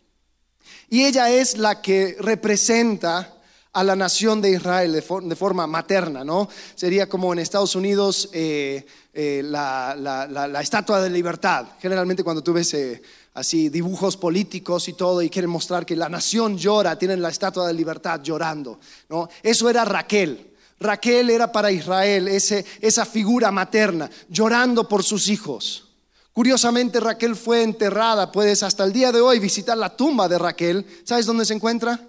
Y 0.89 1.05
ella 1.05 1.31
es 1.31 1.59
la 1.59 1.83
que 1.83 2.17
representa 2.19 3.38
a 3.79 3.85
la 3.85 3.95
nación 3.95 4.43
de 4.43 4.51
Israel 4.51 4.91
de, 4.93 5.37
forma 5.37 5.69
materna, 5.69 6.25
¿no? 6.25 6.49
Sería 6.75 7.09
como 7.09 7.33
en 7.33 7.39
Estados 7.39 7.77
Unidos 7.77 8.29
eh, 8.33 8.85
eh, 9.15 9.41
la, 9.45 10.59
estatua 10.61 11.01
de 11.01 11.09
libertad. 11.09 11.65
Generalmente 11.81 12.25
cuando 12.25 12.43
tú 12.43 12.53
ves 12.53 12.75
eh, 12.75 13.01
así 13.35 13.69
dibujos 13.69 14.17
políticos 14.17 14.89
y 14.89 14.95
todo 14.95 15.23
y 15.23 15.31
quieren 15.31 15.49
mostrar 15.49 15.87
que 15.87 15.95
la 15.95 16.09
nación 16.09 16.59
llora, 16.59 16.99
tienen 16.99 17.23
la 17.23 17.29
estatua 17.29 17.69
de 17.69 17.73
libertad 17.73 18.21
llorando, 18.21 18.81
¿no? 19.09 19.29
Eso 19.45 19.71
era 19.71 19.85
Raquel. 19.85 20.57
Raquel 20.81 21.31
era 21.31 21.53
para 21.53 21.71
Israel 21.71 22.27
ese, 22.27 22.65
esa 22.81 23.07
figura 23.07 23.53
materna, 23.53 24.11
llorando 24.29 24.89
por 24.89 25.05
sus 25.05 25.29
hijos. 25.29 25.87
Curiosamente, 26.33 26.99
Raquel 26.99 27.37
fue 27.37 27.63
enterrada, 27.63 28.33
puedes 28.33 28.65
hasta 28.65 28.83
el 28.83 28.93
día 28.93 29.13
de 29.13 29.21
hoy 29.21 29.39
visitar 29.39 29.79
la 29.79 29.97
tumba 29.97 30.29
de 30.29 30.39
Raquel. 30.39 30.85
¿Sabes 31.05 31.27
dónde 31.27 31.45
se 31.45 31.55
encuentra? 31.55 32.01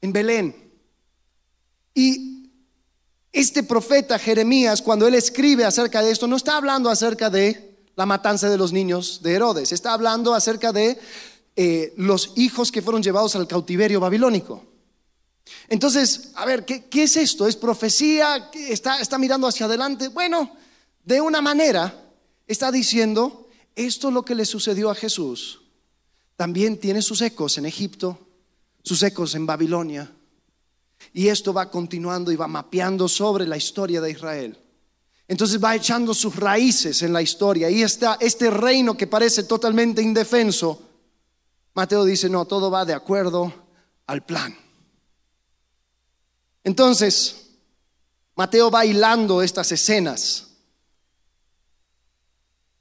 En 0.00 0.12
Belén. 0.12 0.69
Y 1.94 2.50
este 3.32 3.62
profeta 3.62 4.18
Jeremías, 4.18 4.82
cuando 4.82 5.06
él 5.06 5.14
escribe 5.14 5.64
acerca 5.64 6.02
de 6.02 6.10
esto, 6.10 6.26
no 6.26 6.36
está 6.36 6.56
hablando 6.56 6.90
acerca 6.90 7.30
de 7.30 7.70
la 7.96 8.06
matanza 8.06 8.48
de 8.48 8.58
los 8.58 8.72
niños 8.72 9.20
de 9.22 9.34
Herodes, 9.34 9.72
está 9.72 9.92
hablando 9.92 10.34
acerca 10.34 10.72
de 10.72 10.98
eh, 11.56 11.92
los 11.96 12.32
hijos 12.36 12.72
que 12.72 12.82
fueron 12.82 13.02
llevados 13.02 13.36
al 13.36 13.46
cautiverio 13.46 14.00
babilónico. 14.00 14.64
Entonces, 15.68 16.30
a 16.34 16.44
ver, 16.44 16.64
¿qué, 16.64 16.88
es 16.92 17.16
esto? 17.16 17.46
¿Es 17.46 17.56
profecía? 17.56 18.50
¿Está, 18.52 19.00
¿Está 19.00 19.18
mirando 19.18 19.46
hacia 19.46 19.66
adelante? 19.66 20.08
Bueno, 20.08 20.56
de 21.04 21.20
una 21.20 21.40
manera 21.40 22.12
está 22.46 22.70
diciendo, 22.72 23.48
esto 23.74 24.08
es 24.08 24.14
lo 24.14 24.24
que 24.24 24.34
le 24.34 24.44
sucedió 24.44 24.90
a 24.90 24.94
Jesús. 24.94 25.60
También 26.36 26.78
tiene 26.78 27.02
sus 27.02 27.20
ecos 27.20 27.58
en 27.58 27.66
Egipto, 27.66 28.18
sus 28.82 29.02
ecos 29.02 29.34
en 29.34 29.46
Babilonia. 29.46 30.10
Y 31.12 31.28
esto 31.28 31.52
va 31.52 31.70
continuando 31.70 32.30
y 32.30 32.36
va 32.36 32.46
mapeando 32.46 33.08
sobre 33.08 33.46
la 33.46 33.56
historia 33.56 34.00
de 34.00 34.10
Israel. 34.10 34.58
Entonces 35.26 35.62
va 35.62 35.76
echando 35.76 36.12
sus 36.12 36.36
raíces 36.36 37.02
en 37.02 37.12
la 37.12 37.22
historia. 37.22 37.70
Y 37.70 37.82
está 37.82 38.16
este 38.20 38.50
reino 38.50 38.96
que 38.96 39.06
parece 39.06 39.44
totalmente 39.44 40.02
indefenso. 40.02 40.82
Mateo 41.74 42.04
dice, 42.04 42.28
no, 42.28 42.44
todo 42.46 42.70
va 42.70 42.84
de 42.84 42.94
acuerdo 42.94 43.52
al 44.06 44.24
plan. 44.24 44.56
Entonces, 46.64 47.50
Mateo 48.34 48.70
va 48.70 48.84
hilando 48.84 49.42
estas 49.42 49.70
escenas. 49.72 50.48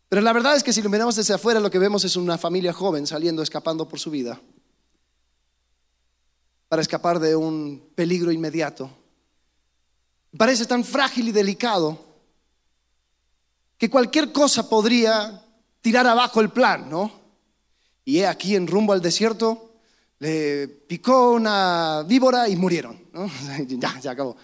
Pero 0.09 0.23
la 0.23 0.33
verdad 0.33 0.55
es 0.55 0.63
que 0.63 0.73
si 0.73 0.81
lo 0.81 0.89
miramos 0.89 1.15
desde 1.15 1.35
afuera, 1.35 1.59
lo 1.59 1.69
que 1.69 1.77
vemos 1.77 2.03
es 2.03 2.15
una 2.15 2.37
familia 2.37 2.73
joven 2.73 3.05
saliendo, 3.05 3.43
escapando 3.43 3.87
por 3.87 3.99
su 3.99 4.09
vida, 4.09 4.41
para 6.69 6.83
escapar 6.83 7.19
de 7.19 7.35
un 7.35 7.89
peligro 7.95 8.31
inmediato. 8.31 8.91
Parece 10.37 10.65
tan 10.65 10.83
frágil 10.83 11.27
y 11.27 11.31
delicado 11.31 12.05
que 13.77 13.89
cualquier 13.89 14.31
cosa 14.31 14.69
podría 14.69 15.43
tirar 15.81 16.05
abajo 16.05 16.41
el 16.41 16.51
plan, 16.51 16.87
¿no? 16.87 17.11
Y 18.05 18.19
he 18.19 18.27
aquí 18.27 18.55
en 18.55 18.67
rumbo 18.67 18.93
al 18.93 19.01
desierto, 19.01 19.71
le 20.19 20.67
picó 20.67 21.31
una 21.31 22.03
víbora 22.05 22.47
y 22.47 22.55
murieron. 22.55 23.01
ya, 23.67 23.99
se 23.99 24.09
acabó. 24.09 24.37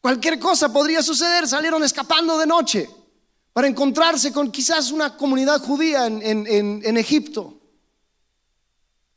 Cualquier 0.00 0.38
cosa 0.38 0.72
podría 0.72 1.02
suceder, 1.02 1.48
salieron 1.48 1.82
escapando 1.82 2.38
de 2.38 2.46
noche 2.46 2.88
para 3.52 3.66
encontrarse 3.66 4.32
con 4.32 4.52
quizás 4.52 4.92
una 4.92 5.16
comunidad 5.16 5.60
judía 5.60 6.06
en, 6.06 6.22
en 6.22 6.96
Egipto. 6.96 7.55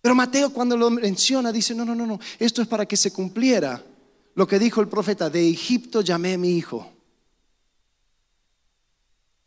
Pero 0.09 0.15
Mateo 0.15 0.49
cuando 0.51 0.75
lo 0.75 0.89
menciona 0.89 1.51
dice, 1.51 1.75
no, 1.75 1.85
no, 1.85 1.93
no, 1.93 2.03
no, 2.03 2.19
esto 2.39 2.63
es 2.63 2.67
para 2.67 2.87
que 2.87 2.97
se 2.97 3.13
cumpliera 3.13 3.79
lo 4.33 4.47
que 4.47 4.57
dijo 4.57 4.81
el 4.81 4.87
profeta, 4.87 5.29
de 5.29 5.47
Egipto 5.47 6.01
llamé 6.01 6.33
a 6.33 6.37
mi 6.39 6.57
hijo. 6.57 6.91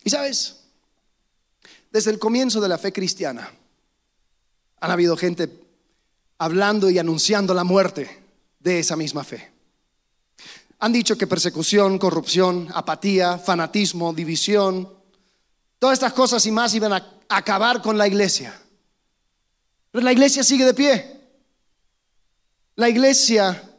Y 0.04 0.10
sabes, 0.10 0.60
desde 1.90 2.12
el 2.12 2.20
comienzo 2.20 2.60
de 2.60 2.68
la 2.68 2.78
fe 2.78 2.92
cristiana, 2.92 3.52
han 4.78 4.90
habido 4.92 5.16
gente 5.16 5.50
hablando 6.38 6.88
y 6.90 7.00
anunciando 7.00 7.54
la 7.54 7.64
muerte 7.64 8.22
de 8.60 8.78
esa 8.78 8.94
misma 8.94 9.24
fe. 9.24 9.50
Han 10.78 10.92
dicho 10.92 11.18
que 11.18 11.26
persecución, 11.26 11.98
corrupción, 11.98 12.68
apatía, 12.72 13.36
fanatismo, 13.36 14.12
división, 14.12 14.88
todas 15.80 15.94
estas 15.94 16.12
cosas 16.12 16.46
y 16.46 16.52
más 16.52 16.72
iban 16.72 16.92
a 16.92 17.04
acabar 17.28 17.82
con 17.82 17.98
la 17.98 18.06
iglesia. 18.06 18.61
Pero 19.92 20.04
la 20.04 20.12
iglesia 20.12 20.42
sigue 20.42 20.64
de 20.64 20.74
pie. 20.74 21.20
La 22.76 22.88
iglesia 22.88 23.70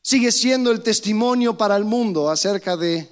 sigue 0.00 0.32
siendo 0.32 0.72
el 0.72 0.82
testimonio 0.82 1.56
para 1.56 1.76
el 1.76 1.84
mundo 1.84 2.30
acerca 2.30 2.76
de 2.76 3.08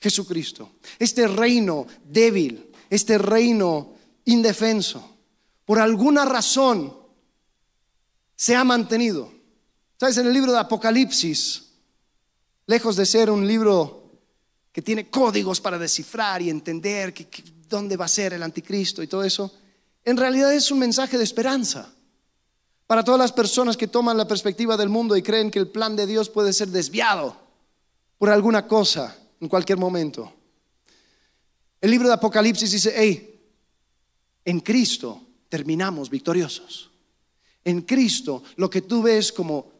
Jesucristo. 0.00 0.72
Este 0.98 1.28
reino 1.28 1.86
débil, 2.04 2.70
este 2.90 3.16
reino 3.16 3.94
indefenso, 4.24 5.16
por 5.64 5.78
alguna 5.78 6.24
razón 6.24 6.94
se 8.34 8.56
ha 8.56 8.64
mantenido. 8.64 9.32
¿Sabes? 9.98 10.18
En 10.18 10.26
el 10.26 10.32
libro 10.32 10.50
de 10.50 10.58
Apocalipsis, 10.58 11.68
lejos 12.66 12.96
de 12.96 13.06
ser 13.06 13.30
un 13.30 13.46
libro 13.46 14.10
que 14.72 14.82
tiene 14.82 15.08
códigos 15.08 15.60
para 15.60 15.78
descifrar 15.78 16.42
y 16.42 16.50
entender 16.50 17.14
dónde 17.68 17.96
va 17.96 18.06
a 18.06 18.08
ser 18.08 18.32
el 18.32 18.42
anticristo 18.42 19.04
y 19.04 19.06
todo 19.06 19.22
eso, 19.22 19.52
en 20.04 20.16
realidad 20.16 20.52
es 20.52 20.70
un 20.70 20.78
mensaje 20.78 21.18
de 21.18 21.24
esperanza 21.24 21.92
para 22.86 23.04
todas 23.04 23.18
las 23.18 23.32
personas 23.32 23.76
que 23.76 23.88
toman 23.88 24.16
la 24.16 24.28
perspectiva 24.28 24.76
del 24.76 24.88
mundo 24.88 25.16
y 25.16 25.22
creen 25.22 25.50
que 25.50 25.58
el 25.58 25.68
plan 25.68 25.96
de 25.96 26.06
Dios 26.06 26.28
puede 26.28 26.52
ser 26.52 26.68
desviado 26.68 27.36
por 28.18 28.30
alguna 28.30 28.66
cosa 28.66 29.16
en 29.40 29.48
cualquier 29.48 29.78
momento. 29.78 30.32
El 31.80 31.90
libro 31.90 32.08
de 32.08 32.14
Apocalipsis 32.14 32.70
dice, 32.70 32.92
hey, 32.96 33.40
en 34.44 34.60
Cristo 34.60 35.20
terminamos 35.48 36.10
victoriosos 36.10 36.92
en 37.64 37.82
Cristo 37.82 38.42
lo 38.56 38.68
que 38.68 38.82
tú 38.82 39.02
ves 39.02 39.32
como 39.32 39.70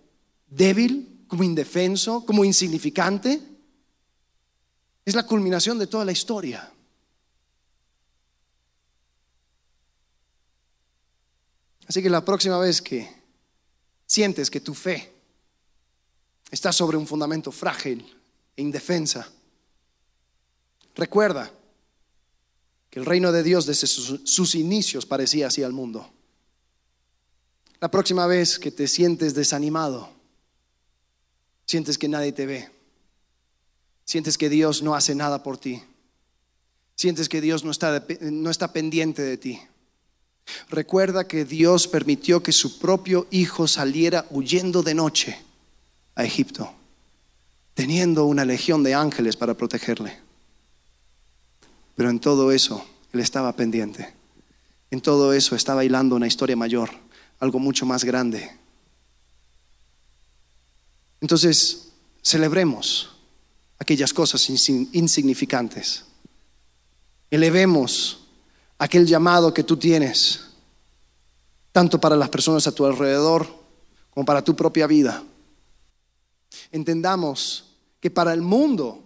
débil, 0.47 1.25
como 1.27 1.45
indefenso, 1.45 2.25
como 2.25 2.45
insignificante, 2.45 3.41
es 5.05 5.15
la 5.15 5.27
culminación 5.27 5.79
de 5.79 5.87
toda 5.87 6.05
la 6.05 6.13
historia. 6.13 6.72
Así 11.93 12.03
que 12.03 12.09
la 12.09 12.25
próxima 12.25 12.59
vez 12.59 12.81
que 12.81 13.07
sientes 14.07 14.51
que 14.51 14.63
tu 14.63 14.73
fe 14.73 15.13
está 16.51 16.73
sobre 16.73 16.97
un 16.97 17.07
fundamento 17.07 17.53
frágil 17.53 18.19
e 18.57 18.63
indefensa, 18.63 19.31
recuerda 20.95 21.53
que 22.89 22.99
el 22.99 23.05
reino 23.05 23.31
de 23.31 23.43
Dios 23.43 23.67
desde 23.67 23.87
sus, 23.87 24.55
inicios 24.55 25.05
parecía 25.05 25.49
así 25.49 25.63
al 25.63 25.75
mundo. 25.75 26.11
La 27.79 27.91
próxima 27.91 28.27
vez 28.27 28.59
que 28.59 28.71
te 28.71 28.89
sientes 28.89 29.35
desanimado, 29.35 30.09
sientes 31.67 31.99
que 31.99 32.09
nadie 32.09 32.33
te 32.33 32.47
ve, 32.47 32.71
sientes 34.07 34.39
que 34.39 34.49
Dios 34.49 34.83
no 34.83 34.95
hace 34.95 35.15
nada 35.15 35.43
por 35.43 35.59
ti, 35.59 35.83
sientes 36.97 37.29
que 37.29 37.43
Dios 37.43 37.65
no 37.65 37.71
está, 37.71 38.03
no 38.23 38.49
está 38.49 38.73
pendiente 38.73 39.21
de 39.21 39.37
ti. 39.37 39.61
Recuerda 40.69 41.27
que 41.27 41.45
Dios 41.45 41.89
permitió 41.89 42.43
que 42.43 42.53
su 42.53 42.79
propio 42.79 43.27
hijo 43.31 43.69
saliera 43.69 44.27
huyendo 44.31 44.83
de 44.83 44.95
noche 44.95 45.39
a 46.15 46.25
Egipto, 46.25 46.73
teniendo 47.75 48.25
una 48.27 48.45
legión 48.45 48.83
de 48.83 48.95
ángeles 48.95 49.37
para 49.37 49.55
protegerle. 49.55 50.19
Pero 51.95 52.11
en 52.11 52.21
todo 52.21 52.53
eso, 52.53 52.85
Él 53.13 53.21
estaba 53.21 53.55
pendiente. 53.55 54.13
En 54.91 55.01
todo 55.01 55.33
eso 55.33 55.57
estaba 55.57 55.85
hilando 55.85 56.17
una 56.17 56.27
historia 56.27 56.57
mayor 56.57 56.91
algo 57.43 57.59
mucho 57.59 57.85
más 57.85 58.05
grande. 58.05 58.49
Entonces, 61.21 61.89
celebremos 62.23 63.11
aquellas 63.81 64.15
cosas 64.15 64.49
insignificantes. 64.49 66.05
Elevemos 67.33 68.22
aquel 68.83 69.07
llamado 69.07 69.53
que 69.53 69.65
tú 69.65 69.77
tienes, 69.77 70.41
tanto 71.73 72.01
para 72.01 72.17
las 72.17 72.29
personas 72.29 72.67
a 72.67 72.73
tu 72.73 72.85
alrededor 72.85 73.47
como 74.11 74.25
para 74.25 74.43
tu 74.43 74.57
propia 74.57 74.87
vida. 74.87 75.23
Entendamos 76.71 77.77
que 78.01 78.11
para 78.11 78.33
el 78.33 78.43
mundo 78.43 79.03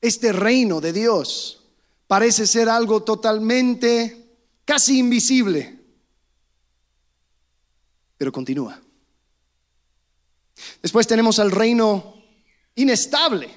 este 0.00 0.32
reino 0.32 0.80
de 0.80 0.92
Dios 0.92 1.62
parece 2.06 2.46
ser 2.46 2.68
algo 2.68 3.02
totalmente 3.02 4.26
casi 4.64 4.98
invisible 4.98 5.80
pero 8.20 8.32
continúa. 8.32 8.78
Después 10.82 11.06
tenemos 11.06 11.38
al 11.38 11.50
reino 11.50 12.16
inestable. 12.74 13.48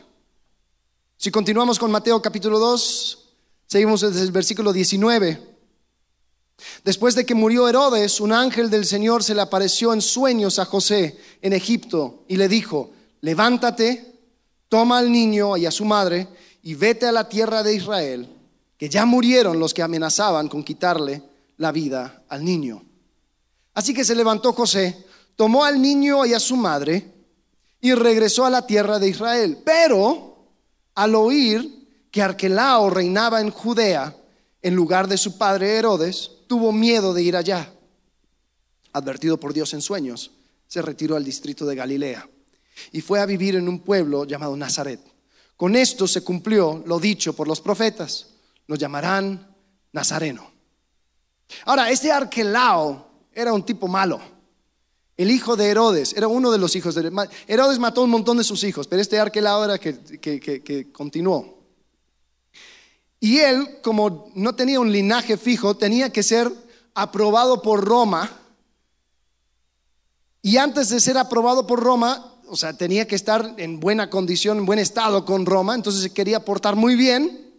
Si 1.17 1.29
continuamos 1.31 1.77
con 1.77 1.91
Mateo 1.91 2.21
capítulo 2.21 2.59
2, 2.59 3.22
seguimos 3.73 4.01
desde 4.01 4.21
el 4.21 4.31
versículo 4.31 4.71
19. 4.71 5.41
Después 6.83 7.15
de 7.15 7.25
que 7.25 7.33
murió 7.33 7.67
Herodes, 7.67 8.21
un 8.21 8.31
ángel 8.31 8.69
del 8.69 8.85
Señor 8.85 9.23
se 9.23 9.33
le 9.33 9.41
apareció 9.41 9.93
en 9.93 10.01
sueños 10.03 10.59
a 10.59 10.65
José 10.65 11.17
en 11.41 11.53
Egipto 11.53 12.23
y 12.27 12.35
le 12.35 12.47
dijo, 12.47 12.91
levántate, 13.21 14.13
toma 14.69 14.99
al 14.99 15.11
niño 15.11 15.57
y 15.57 15.65
a 15.65 15.71
su 15.71 15.85
madre 15.85 16.27
y 16.61 16.75
vete 16.75 17.07
a 17.07 17.11
la 17.11 17.27
tierra 17.27 17.63
de 17.63 17.73
Israel, 17.73 18.29
que 18.77 18.89
ya 18.89 19.07
murieron 19.07 19.57
los 19.57 19.73
que 19.73 19.81
amenazaban 19.81 20.49
con 20.49 20.63
quitarle 20.63 21.23
la 21.57 21.71
vida 21.71 22.21
al 22.29 22.45
niño. 22.45 22.83
Así 23.73 23.91
que 23.91 24.05
se 24.05 24.13
levantó 24.13 24.53
José, 24.53 25.03
tomó 25.35 25.65
al 25.65 25.81
niño 25.81 26.27
y 26.27 26.35
a 26.35 26.39
su 26.39 26.57
madre 26.57 27.11
y 27.81 27.95
regresó 27.95 28.45
a 28.45 28.51
la 28.51 28.67
tierra 28.67 28.99
de 28.99 29.09
Israel. 29.09 29.57
Pero 29.65 30.45
al 30.93 31.15
oír 31.15 31.82
que 32.13 32.21
Arquelao 32.21 32.91
reinaba 32.91 33.41
en 33.41 33.49
Judea 33.49 34.15
en 34.61 34.75
lugar 34.75 35.07
de 35.07 35.17
su 35.17 35.35
padre 35.39 35.77
Herodes, 35.77 36.29
tuvo 36.45 36.71
miedo 36.71 37.11
de 37.11 37.23
ir 37.23 37.35
allá. 37.35 37.73
Advertido 38.93 39.39
por 39.39 39.51
Dios 39.51 39.73
en 39.73 39.81
sueños, 39.81 40.29
se 40.67 40.83
retiró 40.83 41.15
al 41.15 41.25
distrito 41.25 41.65
de 41.65 41.73
Galilea 41.73 42.29
y 42.91 43.01
fue 43.01 43.19
a 43.19 43.25
vivir 43.25 43.55
en 43.55 43.67
un 43.67 43.79
pueblo 43.79 44.25
llamado 44.25 44.55
Nazaret. 44.55 44.99
Con 45.57 45.75
esto 45.75 46.07
se 46.07 46.23
cumplió 46.23 46.83
lo 46.85 46.99
dicho 46.99 47.33
por 47.33 47.47
los 47.47 47.61
profetas. 47.61 48.27
Lo 48.67 48.75
llamarán 48.75 49.51
Nazareno. 49.91 50.51
Ahora, 51.65 51.89
este 51.89 52.11
Arquelao 52.11 53.07
era 53.33 53.53
un 53.53 53.65
tipo 53.65 53.87
malo. 53.87 54.21
el 55.17 55.31
hijo 55.31 55.55
de 55.55 55.67
Herodes, 55.67 56.13
era 56.15 56.27
uno 56.27 56.51
de 56.51 56.59
los 56.59 56.75
hijos 56.75 56.93
de 56.93 57.11
Herodes. 57.47 57.79
Mató 57.79 58.03
un 58.03 58.11
montón 58.11 58.37
de 58.37 58.43
sus 58.43 58.63
hijos, 58.63 58.87
pero 58.87 59.01
este 59.01 59.19
Arquelao 59.19 59.63
era 59.63 59.79
que 59.79 60.91
continuó. 60.91 61.52
Y 63.23 63.39
él, 63.39 63.79
como 63.81 64.33
no 64.35 64.53
tenía 64.53 64.81
un 64.81 64.91
linaje 64.91 65.37
fijo, 65.37 65.77
tenía 65.77 66.11
que 66.11 66.23
ser 66.23 66.51
aprobado 66.93 67.61
por 67.61 67.85
Roma. 67.85 68.29
Y 70.41 70.57
antes 70.57 70.89
de 70.89 70.99
ser 70.99 71.17
aprobado 71.17 71.65
por 71.65 71.79
Roma, 71.79 72.33
o 72.49 72.57
sea, 72.57 72.73
tenía 72.73 73.07
que 73.07 73.15
estar 73.15 73.55
en 73.55 73.79
buena 73.79 74.09
condición, 74.09 74.57
en 74.57 74.65
buen 74.65 74.79
estado 74.79 75.23
con 75.23 75.45
Roma, 75.45 75.73
entonces 75.73 76.01
se 76.01 76.13
quería 76.13 76.43
portar 76.43 76.75
muy 76.75 76.97
bien. 76.97 77.49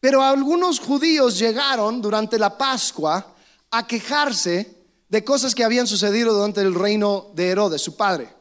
Pero 0.00 0.20
algunos 0.20 0.80
judíos 0.80 1.38
llegaron 1.38 2.02
durante 2.02 2.36
la 2.36 2.58
Pascua 2.58 3.32
a 3.70 3.86
quejarse 3.86 4.74
de 5.08 5.22
cosas 5.22 5.54
que 5.54 5.62
habían 5.62 5.86
sucedido 5.86 6.34
durante 6.34 6.62
el 6.62 6.74
reino 6.74 7.28
de 7.36 7.50
Herodes, 7.50 7.80
su 7.80 7.96
padre. 7.96 8.37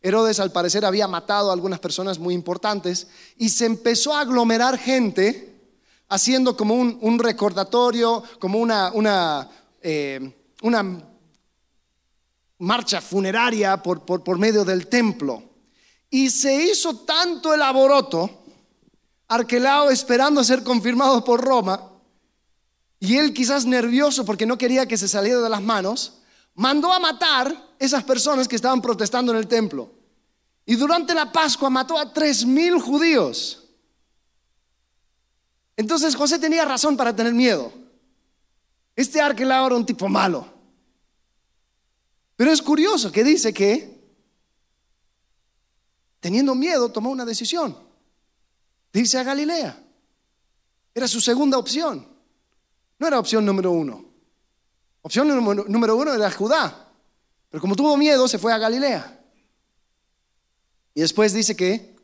Herodes 0.00 0.38
al 0.38 0.52
parecer 0.52 0.84
había 0.84 1.08
matado 1.08 1.50
a 1.50 1.52
algunas 1.52 1.80
personas 1.80 2.18
muy 2.18 2.34
importantes 2.34 3.08
y 3.36 3.48
se 3.48 3.66
empezó 3.66 4.14
a 4.14 4.20
aglomerar 4.20 4.78
gente 4.78 5.48
haciendo 6.08 6.56
como 6.56 6.74
un, 6.74 7.18
recordatorio, 7.18 8.22
como 8.38 8.58
una, 8.58 9.48
eh, 9.82 10.34
marcha 12.58 13.00
funeraria 13.00 13.82
por, 13.82 14.04
por, 14.04 14.38
medio 14.38 14.64
del 14.64 14.86
templo. 14.86 15.42
Y 16.10 16.30
se 16.30 16.54
hizo 16.64 17.00
tanto 17.00 17.52
el 17.52 17.62
aboroto, 17.62 18.44
Arquelao 19.28 19.90
esperando 19.90 20.42
ser 20.42 20.62
confirmado 20.62 21.22
por 21.22 21.42
Roma, 21.42 21.92
y 23.00 23.16
él 23.16 23.34
quizás 23.34 23.66
nervioso 23.66 24.24
porque 24.24 24.46
no 24.46 24.58
quería 24.58 24.86
que 24.86 24.96
se 24.96 25.06
saliera 25.06 25.40
de 25.40 25.50
las 25.50 25.62
manos, 25.62 26.17
mandó 26.58 26.92
a 26.92 26.98
matar 26.98 27.74
esas 27.78 28.02
personas 28.02 28.48
que 28.48 28.56
estaban 28.56 28.82
protestando 28.82 29.32
en 29.32 29.38
el 29.38 29.46
templo. 29.46 29.90
Y 30.66 30.74
durante 30.74 31.14
la 31.14 31.30
Pascua 31.30 31.70
mató 31.70 31.96
a 31.96 32.12
tres 32.12 32.44
mil 32.44 32.80
judíos. 32.80 33.64
Entonces 35.76 36.16
José 36.16 36.38
tenía 36.38 36.64
razón 36.64 36.96
para 36.96 37.14
tener 37.14 37.32
miedo. 37.32 37.72
Este 38.96 39.20
Arquelao 39.20 39.68
era 39.68 39.76
un 39.76 39.86
tipo 39.86 40.08
malo. 40.08 40.52
Pero 42.34 42.50
es 42.50 42.60
curioso 42.60 43.12
que 43.12 43.22
dice 43.22 43.54
que, 43.54 43.96
teniendo 46.18 46.56
miedo, 46.56 46.90
tomó 46.90 47.10
una 47.10 47.24
decisión. 47.24 47.76
Dice 48.92 49.18
a 49.18 49.22
Galilea. 49.22 49.80
Era 50.92 51.06
su 51.06 51.20
segunda 51.20 51.56
opción. 51.56 52.04
No 52.98 53.06
era 53.06 53.20
opción 53.20 53.46
número 53.46 53.70
uno. 53.70 54.07
Opción 55.08 55.26
número 55.26 55.96
uno 55.96 56.12
era 56.12 56.30
Judá. 56.30 56.86
Pero 57.48 57.62
como 57.62 57.74
tuvo 57.74 57.96
miedo, 57.96 58.28
se 58.28 58.36
fue 58.36 58.52
a 58.52 58.58
Galilea. 58.58 59.18
Y 60.92 61.00
después 61.00 61.32
dice 61.32 61.56
que 61.56 61.96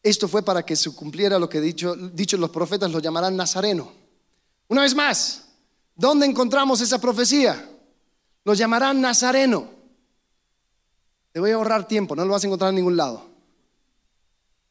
esto 0.00 0.28
fue 0.28 0.44
para 0.44 0.64
que 0.64 0.76
se 0.76 0.94
cumpliera 0.94 1.40
lo 1.40 1.48
que 1.48 1.60
dicho, 1.60 1.96
dicho 1.96 2.36
los 2.36 2.50
profetas, 2.50 2.92
lo 2.92 3.00
llamarán 3.00 3.36
Nazareno. 3.36 3.90
Una 4.68 4.82
vez 4.82 4.94
más, 4.94 5.48
¿dónde 5.96 6.24
encontramos 6.24 6.80
esa 6.80 7.00
profecía? 7.00 7.68
Lo 8.44 8.54
llamarán 8.54 9.00
Nazareno. 9.00 9.68
Te 11.32 11.40
voy 11.40 11.50
a 11.50 11.56
ahorrar 11.56 11.88
tiempo, 11.88 12.14
no 12.14 12.24
lo 12.24 12.30
vas 12.30 12.44
a 12.44 12.46
encontrar 12.46 12.68
en 12.68 12.76
ningún 12.76 12.96
lado. 12.96 13.26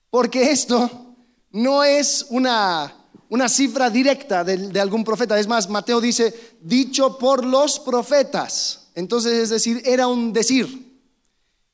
Porque 0.09 0.49
esto 0.49 1.13
no 1.49 1.83
es 1.83 2.27
una, 2.29 3.00
una 3.31 3.47
cifra 3.47 3.89
directa 3.89 4.43
de, 4.43 4.77
algún 4.79 5.05
profeta. 5.05 5.39
Es 5.39 5.47
más, 5.47 5.69
Mateo 5.69 6.01
dice, 6.01 6.57
dicho 6.59 7.17
por 7.17 7.45
los 7.45 7.79
profetas. 7.79 8.89
Entonces, 8.93 9.43
es 9.43 9.49
decir, 9.49 9.81
era 9.85 10.07
un 10.07 10.33
decir. 10.33 10.99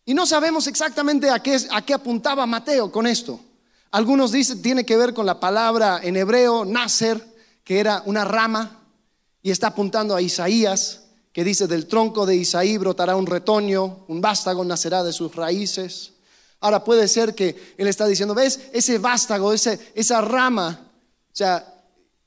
Y 0.05 0.13
no 0.13 0.27
sabemos 0.27 0.67
exactamente 0.67 1.31
a 1.31 1.39
qué, 1.39 1.57
a 1.71 1.81
qué 1.81 1.95
apuntaba 1.95 2.45
Mateo 2.45 2.91
con 2.91 3.07
esto. 3.07 3.39
Algunos 3.89 4.31
dicen 4.31 4.61
tiene 4.61 4.85
que 4.85 4.97
ver 4.97 5.15
con 5.15 5.25
la 5.25 5.39
palabra 5.39 5.99
en 6.03 6.15
hebreo, 6.15 6.63
nacer, 6.63 7.25
que 7.63 7.79
era 7.79 8.03
una 8.05 8.23
rama, 8.23 8.83
y 9.41 9.49
está 9.49 9.67
apuntando 9.67 10.15
a 10.15 10.21
Isaías, 10.21 11.05
que 11.33 11.43
dice, 11.43 11.65
del 11.65 11.87
tronco 11.87 12.27
de 12.27 12.35
Isaí 12.35 12.77
brotará 12.77 13.15
un 13.15 13.25
retoño, 13.25 14.05
un 14.07 14.21
vástago 14.21 14.63
nacerá 14.63 15.03
de 15.03 15.11
sus 15.11 15.35
raíces. 15.35 16.13
Ahora 16.59 16.83
puede 16.83 17.07
ser 17.07 17.33
que 17.33 17.73
él 17.77 17.87
está 17.87 18.05
diciendo, 18.05 18.35
¿ves? 18.35 18.59
Ese 18.73 18.99
vástago, 18.99 19.53
ese, 19.53 19.79
esa 19.95 20.21
rama, 20.21 20.86
sea, 21.37 21.73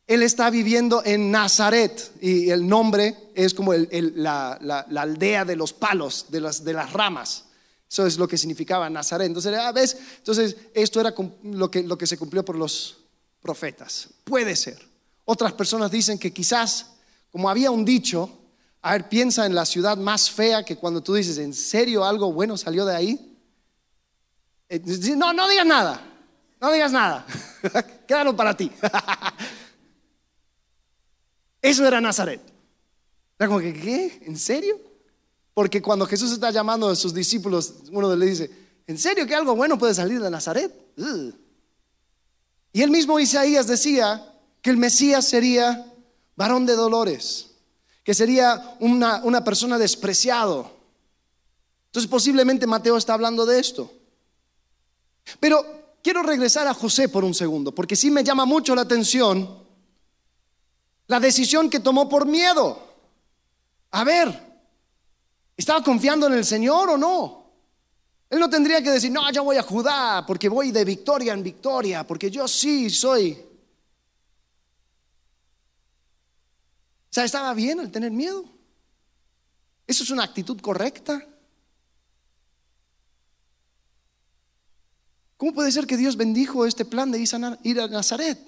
él 0.07 0.23
está 0.23 0.51
viviendo 0.51 1.03
en 1.05 1.31
Nazaret 1.31 2.13
y 2.21 2.51
el 2.51 2.67
nombre 2.67 3.17
es 3.35 3.55
como 3.55 3.73
la, 3.75 4.53
aldea 4.97 5.45
de 5.45 5.57
los 5.57 5.73
palos, 5.73 6.27
de 6.31 6.41
las, 6.41 6.65
de 6.65 6.73
las 6.73 6.93
ramas. 6.93 7.45
Eso 7.89 8.07
es 8.07 8.19
lo 8.19 8.29
que 8.29 8.39
significaba 8.39 8.91
Nazaret. 8.91 9.27
Entonces, 9.27 9.55
ah, 9.57 9.73
¿ves? 9.73 9.97
Entonces, 10.19 10.57
esto 10.75 11.01
era 11.01 11.15
lo 11.45 11.71
que, 11.71 11.83
lo 11.83 11.97
que 11.99 12.07
se 12.07 12.17
cumplió 12.19 12.45
por 12.45 12.57
los 12.57 12.99
profetas. 13.41 14.09
Puede 14.25 14.55
ser. 14.57 14.79
Otras 15.25 15.53
personas 15.53 15.91
dicen 15.91 16.19
que 16.19 16.33
quizás, 16.33 16.87
como 17.31 17.49
había 17.49 17.71
un 17.71 17.85
dicho, 17.85 18.37
a 18.83 18.93
ver, 18.93 19.09
piensa 19.09 19.47
en 19.47 19.55
la 19.55 19.65
ciudad 19.65 19.97
más 19.97 20.31
fea 20.31 20.65
que 20.65 20.77
cuando 20.77 21.03
tú 21.03 21.15
dices, 21.15 21.39
¿en 21.39 21.55
serio 21.55 22.05
algo 22.05 22.33
bueno 22.33 22.57
salió 22.57 22.85
de 22.85 22.97
ahí? 22.97 23.37
Eh, 24.69 24.81
no, 25.17 25.33
no 25.33 25.49
digas 25.49 25.67
nada. 25.67 26.10
No 26.61 26.71
digas 26.71 26.93
nada. 26.93 27.27
Quédalo 28.07 28.37
para 28.37 28.57
ti. 28.57 28.71
Eso 31.63 31.87
era 31.87 32.01
Nazaret. 32.01 32.41
Era 33.39 33.49
como 33.49 33.61
que, 33.61 33.73
¿qué? 33.73 34.23
¿En 34.27 34.37
serio? 34.37 34.79
Porque 35.55 35.81
cuando 35.81 36.07
Jesús 36.07 36.33
está 36.33 36.51
llamando 36.51 36.89
a 36.89 36.97
sus 36.97 37.15
discípulos, 37.15 37.75
uno 37.91 38.15
le 38.15 38.27
dice, 38.27 38.51
¿en 38.87 38.99
serio 38.99 39.27
que 39.27 39.35
algo 39.35 39.57
bueno 39.57 39.79
puede 39.79 39.95
salir 39.95 40.21
de 40.21 40.31
Nazaret? 40.31 40.73
Y 42.73 42.83
el 42.83 42.91
mismo 42.91 43.19
Isaías 43.19 43.67
decía 43.67 44.35
que 44.63 44.71
el 44.71 44.77
Mesías 44.77 45.27
sería 45.27 45.87
varón 46.37 46.67
de 46.67 46.75
dolores, 46.75 47.51
que 48.05 48.15
sería 48.15 48.77
una, 48.81 49.23
una 49.25 49.43
persona 49.43 49.79
despreciado. 49.79 50.71
Entonces 51.87 52.11
posiblemente 52.11 52.67
Mateo 52.67 52.97
está 52.97 53.15
hablando 53.15 53.47
de 53.47 53.59
esto. 53.59 53.93
Pero 55.41 55.80
quiero 56.03 56.23
regresar 56.23 56.67
a 56.67 56.75
José 56.75 57.09
por 57.09 57.25
un 57.25 57.35
segundo, 57.35 57.75
porque 57.75 57.97
sí 57.97 58.11
me 58.11 58.25
llama 58.25 58.45
mucho 58.45 58.75
la 58.75 58.83
atención 58.83 59.59
la 61.07 61.19
decisión 61.19 61.69
que 61.69 61.81
tomó 61.81 62.09
por 62.09 62.25
miedo. 62.25 62.81
A 63.91 64.05
ver, 64.05 64.51
¿Estaba 65.61 65.85
confiando 65.85 66.27
en 66.27 66.33
el 66.33 66.47
Señor 66.47 66.89
o 66.89 66.97
no? 66.97 67.53
Él 68.31 68.41
no 68.41 68.49
tendría 68.49 68.83
que 68.83 68.93
decir, 68.93 69.13
no, 69.13 69.31
yo 69.31 69.45
voy 69.45 69.59
a 69.59 69.63
Judá 69.63 70.25
porque 70.27 70.49
voy 70.49 70.71
de 70.71 70.87
victoria 70.87 71.35
en 71.35 71.43
victoria, 71.43 72.07
porque 72.07 72.31
yo 72.31 72.49
sí 72.49 72.89
soy. 72.89 73.33
O 77.03 77.13
sea, 77.13 77.25
¿estaba 77.25 77.53
bien 77.53 77.79
el 77.79 77.91
tener 77.91 78.11
miedo? 78.11 78.43
¿Eso 79.87 80.03
es 80.03 80.09
una 80.09 80.25
actitud 80.25 80.59
correcta? 80.63 81.23
¿Cómo 85.41 85.55
puede 85.55 85.73
ser 85.73 85.87
que 85.87 85.97
Dios 85.97 86.19
bendijo 86.19 86.67
este 86.67 86.85
plan 86.85 87.11
de 87.11 87.27
ir 87.63 87.81
a 87.81 87.89
Nazaret? 87.89 88.39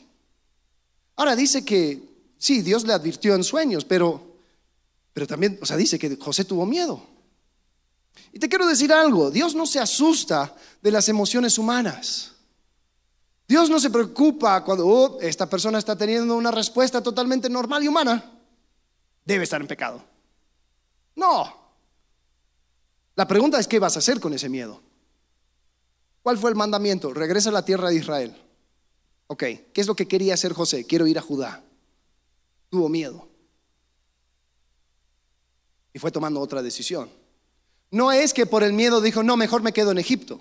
Ahora 1.17 1.35
dice 1.35 1.65
que 1.65 2.03
sí, 2.37 2.61
Dios 2.61 2.85
le 2.85 2.93
advirtió 2.93 3.35
en 3.35 3.43
sueños, 3.43 3.87
pero 3.87 4.33
pero 5.15 5.27
también, 5.27 5.59
o 5.63 5.65
sea, 5.65 5.79
dice 5.79 5.99
que 5.99 6.17
José 6.17 6.45
tuvo 6.45 6.67
miedo. 6.67 7.03
Y 8.31 8.39
te 8.39 8.47
quiero 8.47 8.67
decir 8.67 8.93
algo, 8.93 9.31
Dios 9.31 9.55
no 9.55 9.65
se 9.65 9.81
asusta 9.81 10.55
de 10.83 10.91
las 10.91 11.09
emociones 11.09 11.57
humanas. 11.57 12.33
Dios 13.49 13.71
no 13.71 13.81
se 13.81 13.89
preocupa 13.89 14.63
cuando 14.63 14.87
oh, 14.87 15.19
esta 15.23 15.49
persona 15.49 15.79
está 15.79 15.97
teniendo 15.97 16.37
una 16.37 16.51
respuesta 16.51 17.03
totalmente 17.03 17.49
normal 17.49 17.83
y 17.83 17.89
humana. 17.89 18.23
Debe 19.25 19.45
estar 19.45 19.63
en 19.63 19.67
pecado. 19.67 20.05
No. 21.17 21.57
La 23.15 23.27
pregunta 23.27 23.59
es, 23.59 23.67
¿qué 23.67 23.79
vas 23.79 23.97
a 23.97 24.01
hacer 24.01 24.21
con 24.21 24.35
ese 24.35 24.51
miedo? 24.51 24.92
¿Cuál 26.23 26.39
fue 26.39 26.51
el 26.51 26.57
mandamiento? 26.57 27.13
Regresa 27.13 27.51
a 27.51 27.53
la 27.53 27.65
tierra 27.65 27.89
de 27.89 27.97
Israel. 27.97 28.37
Ok, 29.27 29.45
¿qué 29.73 29.81
es 29.81 29.87
lo 29.87 29.97
que 29.97 30.07
quería 30.07 30.35
hacer 30.35 30.53
José? 30.53 30.87
Quiero 30.87 31.07
ir 31.07 31.19
a 31.19 31.23
Judá. 31.23 31.65
Tuvo 32.71 32.89
miedo 32.89 33.33
y 35.93 35.99
fue 35.99 36.11
tomando 36.11 36.41
otra 36.41 36.63
decisión. 36.63 37.11
No 37.91 38.13
es 38.13 38.33
que 38.33 38.47
por 38.47 38.63
el 38.63 38.73
miedo 38.73 39.01
dijo, 39.01 39.23
no, 39.23 39.37
mejor 39.37 39.63
me 39.63 39.73
quedo 39.73 39.91
en 39.91 39.99
Egipto, 39.99 40.41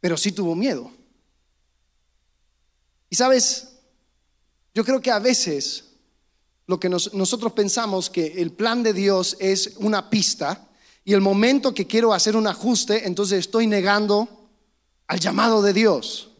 pero 0.00 0.16
sí 0.16 0.32
tuvo 0.32 0.54
miedo. 0.54 0.90
Y 3.10 3.16
sabes, 3.16 3.76
yo 4.74 4.84
creo 4.84 5.00
que 5.00 5.10
a 5.10 5.18
veces 5.18 5.84
lo 6.66 6.80
que 6.80 6.88
nosotros 6.88 7.52
pensamos 7.52 8.10
que 8.10 8.40
el 8.40 8.52
plan 8.52 8.82
de 8.82 8.92
Dios 8.92 9.36
es 9.38 9.74
una 9.76 10.10
pista 10.10 10.65
y 11.06 11.14
el 11.14 11.20
momento 11.20 11.72
que 11.72 11.86
quiero 11.86 12.12
hacer 12.12 12.34
un 12.34 12.48
ajuste, 12.48 13.06
entonces 13.06 13.38
estoy 13.38 13.68
negando 13.68 14.28
al 15.06 15.20
llamado 15.20 15.62
de 15.62 15.72
Dios. 15.72 16.32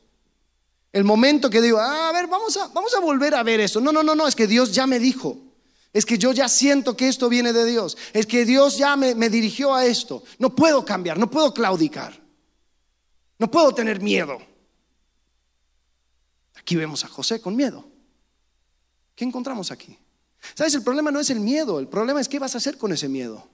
El 0.92 1.04
momento 1.04 1.48
que 1.48 1.62
digo, 1.62 1.78
ah, 1.78 2.08
a 2.08 2.12
ver, 2.12 2.26
vamos 2.26 2.56
a, 2.56 2.66
vamos 2.68 2.92
a 2.92 2.98
volver 2.98 3.36
a 3.36 3.44
ver 3.44 3.60
eso. 3.60 3.80
No, 3.80 3.92
no, 3.92 4.02
no, 4.02 4.16
no, 4.16 4.26
es 4.26 4.34
que 4.34 4.48
Dios 4.48 4.72
ya 4.72 4.88
me 4.88 4.98
dijo. 4.98 5.38
Es 5.92 6.04
que 6.04 6.18
yo 6.18 6.32
ya 6.32 6.48
siento 6.48 6.96
que 6.96 7.06
esto 7.06 7.28
viene 7.28 7.52
de 7.52 7.64
Dios. 7.64 7.96
Es 8.12 8.26
que 8.26 8.44
Dios 8.44 8.76
ya 8.76 8.96
me, 8.96 9.14
me 9.14 9.30
dirigió 9.30 9.72
a 9.72 9.86
esto. 9.86 10.24
No 10.40 10.52
puedo 10.56 10.84
cambiar, 10.84 11.16
no 11.16 11.30
puedo 11.30 11.54
claudicar. 11.54 12.20
No 13.38 13.48
puedo 13.48 13.72
tener 13.72 14.00
miedo. 14.00 14.36
Aquí 16.56 16.74
vemos 16.74 17.04
a 17.04 17.08
José 17.08 17.40
con 17.40 17.54
miedo. 17.54 17.84
¿Qué 19.14 19.24
encontramos 19.24 19.70
aquí? 19.70 19.96
¿Sabes? 20.56 20.74
El 20.74 20.82
problema 20.82 21.12
no 21.12 21.20
es 21.20 21.30
el 21.30 21.38
miedo, 21.38 21.78
el 21.78 21.86
problema 21.86 22.20
es 22.20 22.28
qué 22.28 22.40
vas 22.40 22.56
a 22.56 22.58
hacer 22.58 22.76
con 22.76 22.92
ese 22.92 23.08
miedo. 23.08 23.48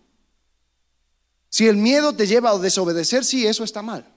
Si 1.52 1.68
el 1.68 1.76
miedo 1.76 2.14
te 2.14 2.26
lleva 2.26 2.48
a 2.48 2.58
desobedecer, 2.58 3.26
sí, 3.26 3.46
eso 3.46 3.62
está 3.62 3.82
mal. 3.82 4.10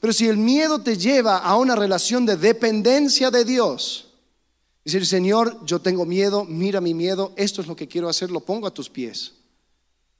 Pero 0.00 0.12
si 0.12 0.26
el 0.26 0.36
miedo 0.36 0.80
te 0.80 0.98
lleva 0.98 1.38
a 1.38 1.56
una 1.56 1.76
relación 1.76 2.26
de 2.26 2.36
dependencia 2.36 3.30
de 3.30 3.44
Dios, 3.44 4.08
decir, 4.84 5.06
Señor, 5.06 5.64
yo 5.64 5.80
tengo 5.80 6.04
miedo, 6.04 6.44
mira 6.44 6.80
mi 6.80 6.92
miedo, 6.92 7.32
esto 7.36 7.60
es 7.60 7.68
lo 7.68 7.76
que 7.76 7.86
quiero 7.86 8.08
hacer, 8.08 8.32
lo 8.32 8.40
pongo 8.40 8.66
a 8.66 8.74
tus 8.74 8.90
pies. 8.90 9.34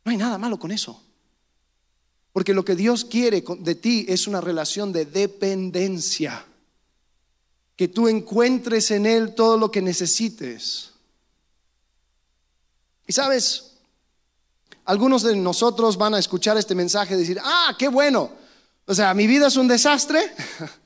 No 0.05 0.13
hay 0.13 0.17
nada 0.17 0.39
malo 0.39 0.57
con 0.57 0.71
eso. 0.71 1.03
Porque 2.33 2.55
lo 2.55 2.65
que 2.65 2.77
Dios 2.77 3.05
quiere 3.05 3.43
de 3.59 3.75
ti 3.75 4.07
es 4.09 4.29
una 4.29 4.41
relación 4.41 4.93
de 4.93 5.07
dependencia. 5.07 6.47
Que 7.75 7.89
tú 7.89 8.07
encuentres 8.07 8.93
en 8.93 9.07
Él 9.07 9.35
todo 9.35 9.59
lo 9.59 9.73
que 9.73 9.83
necesites. 9.83 10.91
Y 13.05 13.13
sabes, 13.13 13.74
algunos 14.85 15.23
de 15.23 15.35
nosotros 15.37 15.97
van 15.97 16.15
a 16.15 16.19
escuchar 16.19 16.57
este 16.57 16.75
mensaje 16.75 17.15
y 17.15 17.19
decir, 17.19 17.39
ah, 17.43 17.75
qué 17.79 17.89
bueno. 17.89 18.31
O 18.87 18.95
sea, 18.95 19.15
mi 19.15 19.27
vida 19.27 19.47
es 19.47 19.57
un 19.57 19.67
desastre 19.67 20.21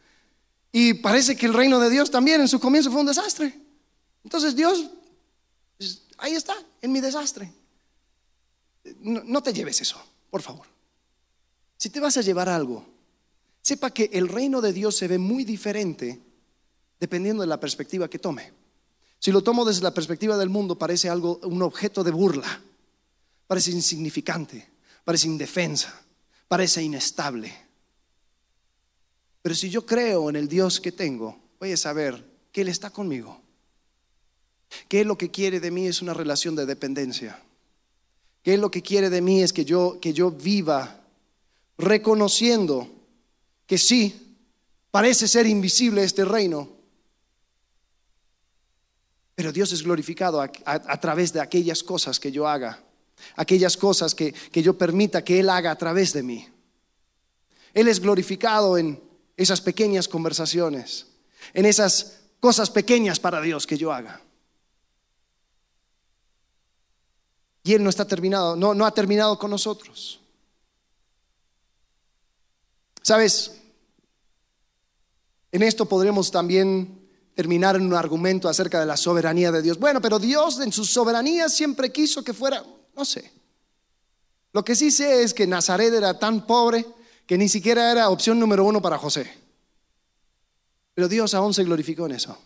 y 0.72 0.94
parece 0.94 1.36
que 1.36 1.46
el 1.46 1.55
reino 1.55 1.80
de 1.80 1.90
Dios 1.90 2.11
también 2.11 2.40
en 2.40 2.49
su 2.49 2.61
comienzo 2.61 2.90
fue 2.90 3.01
un 3.01 3.07
desastre. 3.07 3.59
Entonces 4.24 4.55
Dios, 4.55 4.84
pues, 5.76 6.03
ahí 6.18 6.34
está, 6.34 6.55
en 6.80 6.92
mi 6.92 7.01
desastre. 7.01 7.53
No, 9.01 9.22
no 9.24 9.42
te 9.42 9.53
lleves 9.53 9.80
eso, 9.80 10.01
por 10.30 10.42
favor. 10.42 10.66
Si 11.76 11.90
te 11.90 12.01
vas 12.01 12.16
a 12.16 12.22
llevar 12.22 12.49
algo, 12.49 12.84
sepa 13.62 13.90
que 13.90 14.11
el 14.12 14.28
reino 14.28 14.61
de 14.61 14.72
Dios 14.72 14.96
se 14.96 15.09
ve 15.09 15.18
muy 15.18 15.44
diferente 15.44 16.20
dependiendo 17.01 17.42
de 17.42 17.49
la 17.49 17.61
perspectiva 17.61 18.09
que 18.09 18.18
tome. 18.18 18.53
Si 19.18 19.32
lo 19.32 19.42
tomo 19.42 19.64
desde 19.64 19.82
la 19.82 19.94
perspectiva 19.94 20.36
del 20.36 20.49
mundo, 20.49 20.78
parece 20.78 21.09
algo, 21.09 21.40
un 21.42 21.62
objeto 21.62 22.05
de 22.05 22.11
burla, 22.11 22.62
parece 23.49 23.72
insignificante, 23.72 24.68
parece 25.05 25.26
indefensa, 25.26 26.01
parece 26.46 26.82
inestable. 26.82 27.53
Pero 29.42 29.55
si 29.55 29.70
yo 29.70 29.84
creo 29.84 30.30
en 30.30 30.36
el 30.36 30.46
Dios 30.46 30.80
que 30.80 30.92
tengo, 30.92 31.36
voy 31.59 31.72
a 31.72 31.76
saber 31.76 32.24
que 32.53 32.61
Él 32.61 32.68
está 32.68 32.90
conmigo, 32.90 33.40
que 34.86 35.01
Él 35.01 35.09
lo 35.09 35.18
que 35.18 35.30
quiere 35.30 35.59
de 35.59 35.70
mí 35.70 35.86
es 35.86 36.03
una 36.03 36.14
relación 36.14 36.55
de 36.55 36.66
dependencia, 36.66 37.42
que 38.42 38.55
Él 38.55 38.61
lo 38.61 38.70
que 38.70 38.82
quiere 38.82 39.11
de 39.11 39.22
mí 39.22 39.42
es 39.42 39.53
que 39.53 39.64
yo, 39.64 39.99
que 40.01 40.12
yo 40.12 40.30
viva 40.30 41.01
reconociendo 41.78 42.88
que 43.66 43.78
sí, 43.78 44.36
parece 44.90 45.26
ser 45.26 45.46
invisible 45.46 46.05
este 46.05 46.24
reino, 46.24 46.76
pero 49.34 49.53
Dios 49.53 49.70
es 49.72 49.84
glorificado 49.84 50.42
a, 50.42 51.01
través 51.01 51.32
de 51.32 51.40
aquellas 51.40 51.84
cosas 51.84 52.18
que 52.18 52.32
yo 52.32 52.49
haga, 52.49 52.82
aquellas 53.36 53.76
cosas 53.76 54.14
que, 54.14 54.32
que 54.32 54.62
yo 54.62 54.76
permita 54.76 55.24
que 55.24 55.40
Él 55.40 55.50
haga 55.50 55.70
a 55.70 55.78
través 55.78 56.12
de 56.12 56.22
mí. 56.22 56.48
Él 57.74 57.88
es 57.88 58.00
glorificado 58.00 58.76
en 58.78 59.00
esas 59.36 59.60
pequeñas 59.60 60.08
conversaciones, 60.08 61.06
en 61.54 61.66
esas 61.66 62.20
cosas 62.40 62.70
pequeñas 62.70 63.20
para 63.20 63.40
Dios 63.40 63.66
que 63.66 63.78
yo 63.78 63.92
haga. 63.92 64.20
Y 67.62 67.74
Él 67.74 67.84
no 67.84 67.90
está 67.90 68.06
terminado, 68.06 68.56
no, 68.56 68.74
no 68.74 68.86
ha 68.86 68.92
terminado 68.92 69.38
con 69.38 69.50
nosotros. 69.50 70.20
Sabes, 73.02 73.60
en 75.52 75.62
esto 75.62 75.86
podremos 75.86 76.30
también 76.30 77.08
terminar 77.34 77.76
en 77.76 77.82
un 77.82 77.94
argumento 77.94 78.48
acerca 78.48 78.80
de 78.80 78.86
la 78.86 78.96
soberanía 78.96 79.52
de 79.52 79.62
Dios. 79.62 79.78
Bueno, 79.78 80.00
pero 80.00 80.18
Dios 80.18 80.60
en 80.60 80.72
su 80.72 80.84
soberanía 80.84 81.48
siempre 81.48 81.92
quiso 81.92 82.24
que 82.24 82.34
fuera, 82.34 82.64
no 82.99 83.05
sé. 83.05 83.30
Lo 84.53 84.64
que 84.64 84.74
sí 84.74 84.90
sé 84.90 85.22
es 85.22 85.32
que 85.32 85.46
Nazaret 85.46 85.94
era 85.94 86.18
tan 86.18 86.46
pobre 86.46 86.84
que 87.26 87.38
ni 87.38 87.49
siquiera 87.49 87.92
era 87.92 88.11
opción 88.11 88.40
número 88.40 88.64
uno 88.64 88.82
para 88.82 88.99
José. 88.99 89.32
Pero 90.94 91.09
Dios 91.09 91.32
aún 91.34 91.55
se 91.55 91.62
glorificó 91.62 92.07
en 92.07 92.12
eso. 92.12 92.36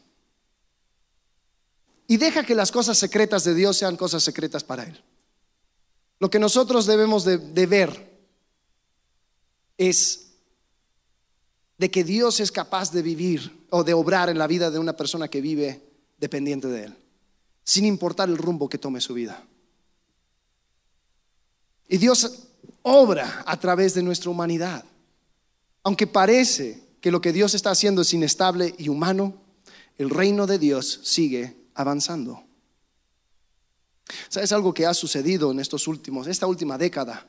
Y 2.07 2.19
deja 2.19 2.45
que 2.45 2.55
las 2.55 2.71
cosas 2.71 2.99
secretas 2.99 3.45
de 3.45 3.55
Dios 3.55 3.79
sean 3.79 3.97
cosas 3.97 4.23
secretas 4.23 4.63
para 4.63 4.83
Él. 4.83 5.03
Lo 6.19 6.29
que 6.29 6.39
nosotros 6.39 6.85
debemos 6.85 7.25
de, 7.25 7.67
ver 7.67 8.13
es 9.79 10.33
de 11.79 11.91
que 11.91 12.05
Dios 12.05 12.41
es 12.41 12.53
capaz 12.53 12.93
de 12.93 13.01
vivir 13.01 13.67
o 13.71 13.83
de 13.85 13.95
obrar 13.95 14.29
en 14.29 14.39
la 14.39 14.47
vida 14.47 14.71
de 14.71 14.79
una 14.79 14.93
persona 14.93 15.29
que 15.29 15.41
vive 15.41 15.81
dependiente 16.19 16.69
de 16.69 16.85
Él, 16.85 16.97
sin 17.65 17.87
importar 17.87 18.29
el 18.29 18.37
rumbo 18.37 18.69
que 18.69 18.79
tome 18.79 19.01
su 19.01 19.15
vida. 19.15 19.43
Y 21.89 21.99
Dios 21.99 22.45
obra 22.83 23.43
a 23.47 23.59
través 23.59 23.95
de 23.95 24.03
nuestra 24.03 24.31
humanidad. 24.31 24.85
Aunque 25.83 26.07
parece 26.07 26.83
que 27.01 27.11
lo 27.11 27.21
que 27.21 27.33
Dios 27.33 27.55
está 27.55 27.71
haciendo 27.71 28.03
es 28.03 28.15
inestable 28.15 28.75
y 28.79 28.89
humano, 28.89 29.35
el 29.99 30.11
reino 30.11 30.47
de 30.47 30.59
Dios 30.59 31.01
sigue 31.03 31.57
avanzando. 31.75 32.45
¿Sabes 34.29 34.53
algo 34.53 34.75
que 34.75 34.87
ha 34.87 34.95
sucedido 34.95 35.51
en 35.51 35.61
estos 35.61 35.87
últimos, 35.89 36.27
esta 36.27 36.47
última 36.47 36.79
década? 36.79 37.27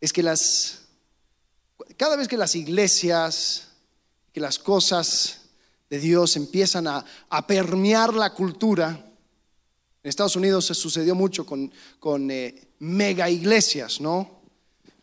Es 0.00 0.12
que 0.12 0.22
las 0.22 0.86
cada 1.96 2.16
vez 2.16 2.28
que 2.28 2.36
las 2.36 2.54
iglesias, 2.54 3.68
que 4.32 4.40
las 4.40 4.58
cosas 4.58 5.40
de 5.88 5.98
Dios 5.98 6.36
empiezan 6.36 6.86
a, 6.88 7.04
permear 7.46 8.14
la 8.14 8.34
cultura, 8.34 9.05
en 10.06 10.10
Estados 10.10 10.36
Unidos 10.36 10.66
se 10.66 10.74
sucedió 10.74 11.16
mucho 11.16 11.44
con, 11.44 11.68
con 11.98 12.30
eh, 12.30 12.68
mega 12.78 13.28
iglesias, 13.28 14.00
¿no? 14.00 14.42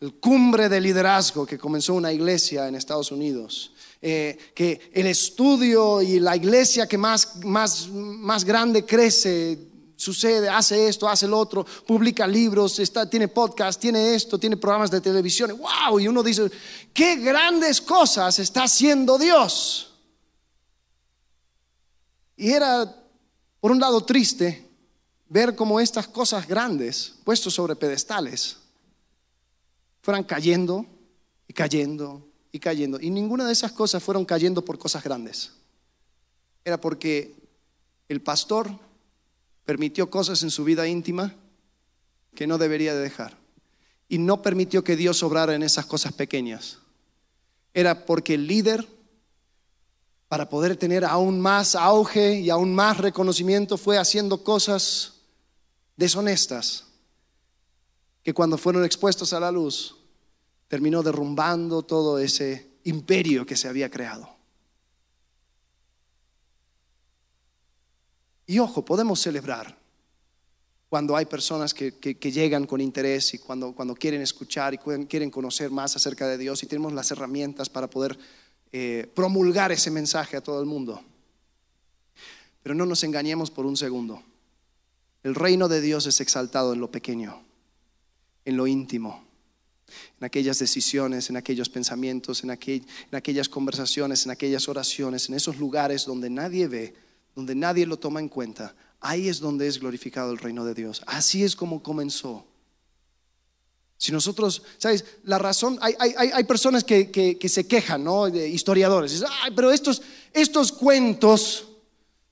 El 0.00 0.14
cumbre 0.14 0.70
de 0.70 0.80
liderazgo 0.80 1.44
que 1.44 1.58
comenzó 1.58 1.92
una 1.92 2.10
iglesia 2.10 2.66
en 2.68 2.74
Estados 2.74 3.12
Unidos. 3.12 3.72
Eh, 4.00 4.52
que 4.54 4.90
el 4.94 5.06
estudio 5.06 6.00
y 6.00 6.20
la 6.20 6.34
iglesia 6.34 6.88
que 6.88 6.96
más, 6.96 7.36
más, 7.44 7.86
más 7.90 8.46
grande 8.46 8.86
crece 8.86 9.58
sucede, 9.94 10.48
hace 10.48 10.88
esto, 10.88 11.06
hace 11.06 11.26
el 11.26 11.34
otro, 11.34 11.66
publica 11.86 12.26
libros, 12.26 12.78
está, 12.78 13.08
tiene 13.08 13.28
podcast, 13.28 13.78
tiene 13.78 14.14
esto, 14.14 14.38
tiene 14.38 14.56
programas 14.56 14.90
de 14.90 15.02
televisión. 15.02 15.58
¡Wow! 15.58 16.00
Y 16.00 16.08
uno 16.08 16.22
dice, 16.22 16.50
qué 16.94 17.16
grandes 17.16 17.82
cosas 17.82 18.38
está 18.38 18.62
haciendo 18.62 19.18
Dios. 19.18 19.92
Y 22.38 22.52
era, 22.52 22.90
por 23.60 23.70
un 23.70 23.78
lado, 23.78 24.02
triste 24.02 24.64
ver 25.28 25.54
cómo 25.54 25.80
estas 25.80 26.06
cosas 26.08 26.46
grandes, 26.46 27.14
puestos 27.24 27.54
sobre 27.54 27.76
pedestales, 27.76 28.58
fueran 30.02 30.24
cayendo 30.24 30.86
y 31.48 31.52
cayendo 31.52 32.26
y 32.52 32.60
cayendo. 32.60 33.00
Y 33.00 33.10
ninguna 33.10 33.46
de 33.46 33.52
esas 33.52 33.72
cosas 33.72 34.02
fueron 34.02 34.24
cayendo 34.24 34.64
por 34.64 34.78
cosas 34.78 35.02
grandes. 35.02 35.52
Era 36.64 36.80
porque 36.80 37.34
el 38.08 38.20
pastor 38.20 38.70
permitió 39.64 40.10
cosas 40.10 40.42
en 40.42 40.50
su 40.50 40.64
vida 40.64 40.86
íntima 40.86 41.34
que 42.34 42.46
no 42.46 42.58
debería 42.58 42.94
de 42.94 43.00
dejar. 43.00 43.36
Y 44.08 44.18
no 44.18 44.42
permitió 44.42 44.84
que 44.84 44.96
Dios 44.96 45.22
obrara 45.22 45.54
en 45.54 45.62
esas 45.62 45.86
cosas 45.86 46.12
pequeñas. 46.12 46.78
Era 47.72 48.04
porque 48.04 48.34
el 48.34 48.46
líder, 48.46 48.86
para 50.28 50.48
poder 50.48 50.76
tener 50.76 51.04
aún 51.04 51.40
más 51.40 51.74
auge 51.74 52.40
y 52.40 52.50
aún 52.50 52.74
más 52.74 52.98
reconocimiento, 52.98 53.78
fue 53.78 53.98
haciendo 53.98 54.44
cosas 54.44 55.13
deshonestas 55.96 56.86
que 58.22 58.34
cuando 58.34 58.58
fueron 58.58 58.84
expuestos 58.84 59.32
a 59.32 59.40
la 59.40 59.50
luz, 59.52 59.96
terminó 60.68 61.02
derrumbando 61.02 61.82
todo 61.82 62.18
ese 62.18 62.70
imperio 62.84 63.44
que 63.44 63.56
se 63.56 63.68
había 63.68 63.90
creado. 63.90 64.34
Y 68.46 68.58
ojo, 68.58 68.84
podemos 68.84 69.20
celebrar 69.20 69.78
cuando 70.88 71.16
hay 71.16 71.26
personas 71.26 71.74
que, 71.74 71.90
llegan 72.30 72.66
con 72.66 72.80
interés 72.80 73.34
y 73.34 73.38
cuando, 73.38 73.74
cuando 73.74 73.94
quieren 73.94 74.20
escuchar 74.20 74.74
y 74.74 74.78
quieren 74.78 75.30
conocer 75.30 75.70
más 75.70 75.96
acerca 75.96 76.28
de 76.28 76.38
Dios 76.38 76.62
y 76.62 76.66
tenemos 76.66 76.92
las 76.92 77.10
herramientas 77.10 77.68
para 77.68 77.88
poder 77.88 78.18
eh, 78.72 79.10
promulgar 79.14 79.72
ese 79.72 79.90
mensaje 79.90 80.36
a 80.36 80.40
todo 80.40 80.60
el 80.60 80.66
mundo. 80.66 81.02
Pero 82.62 82.74
no 82.74 82.86
nos 82.86 83.02
engañemos 83.02 83.50
por 83.50 83.66
un 83.66 83.76
segundo. 83.76 84.22
El 85.24 85.34
reino 85.34 85.66
de 85.66 85.80
Dios 85.80 86.06
es 86.06 86.20
exaltado 86.20 86.72
en 86.72 86.80
lo 86.80 86.92
pequeño, 86.92 87.42
en 88.44 88.56
lo 88.56 88.68
íntimo, 88.68 89.26
en 90.20 90.24
aquellas 90.24 90.60
decisiones, 90.60 91.28
en 91.28 91.36
aquellos 91.36 91.68
pensamientos, 91.68 92.44
en, 92.44 92.50
aquellas 92.50 93.48
conversaciones, 93.48 94.24
en 94.24 94.30
aquellas 94.30 94.68
oraciones, 94.68 95.28
en 95.28 95.34
esos 95.34 95.58
lugares 95.58 96.04
donde 96.04 96.30
nadie 96.30 96.68
ve 96.68 96.94
donde 97.34 97.54
nadie 97.54 97.86
lo 97.86 97.98
toma 97.98 98.20
en 98.20 98.28
cuenta, 98.28 98.74
ahí 99.00 99.28
es 99.28 99.40
donde 99.40 99.66
es 99.66 99.80
glorificado 99.80 100.32
el 100.32 100.38
reino 100.38 100.64
de 100.64 100.74
Dios. 100.74 101.02
Así 101.06 101.42
es 101.42 101.56
como 101.56 101.82
comenzó. 101.82 102.46
Si 103.96 104.12
nosotros, 104.12 104.62
¿sabes? 104.78 105.04
La 105.24 105.38
razón, 105.38 105.78
hay, 105.80 105.94
hay, 105.98 106.44
personas 106.44 106.84
que, 106.84 107.38
se 107.48 107.66
quejan, 107.66 108.04
¿no? 108.04 108.30
De 108.30 108.48
historiadores. 108.48 109.12
Dicen, 109.12 109.28
Ay, 109.42 109.52
pero 109.54 109.70
estos, 109.70 110.02
estos 110.32 110.72
cuentos 110.72 111.68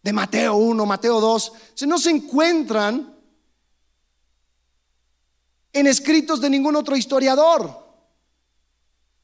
de 0.02 0.12
Mateo 0.12 0.56
1, 0.56 0.86
Mateo 0.86 1.20
2, 1.20 1.52
se 1.74 1.86
no 1.86 1.98
se 1.98 2.10
encuentran 2.10 3.16
en 5.72 5.86
escritos 5.86 6.40
de 6.40 6.50
ningún 6.50 6.76
otro 6.76 6.96
historiador. 6.96 7.80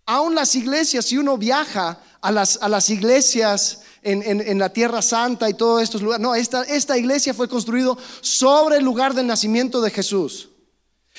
Aún 0.06 0.34
las 0.34 0.54
iglesias, 0.54 1.04
si 1.04 1.18
uno 1.18 1.36
viaja 1.36 2.00
a 2.20 2.32
las, 2.32 2.58
a 2.62 2.68
las 2.68 2.88
iglesias 2.90 3.82
en, 4.02 4.58
la 4.58 4.72
Tierra 4.72 5.02
Santa 5.02 5.50
y 5.50 5.54
todos 5.54 5.82
estos 5.82 6.00
lugares, 6.00 6.22
no, 6.22 6.34
esta, 6.34 6.62
esta 6.62 6.96
iglesia 6.96 7.34
fue 7.34 7.48
construida 7.48 7.94
sobre 8.20 8.78
el 8.78 8.84
lugar 8.84 9.14
del 9.14 9.26
nacimiento 9.26 9.80
de 9.80 9.90
Jesús. 9.90 10.48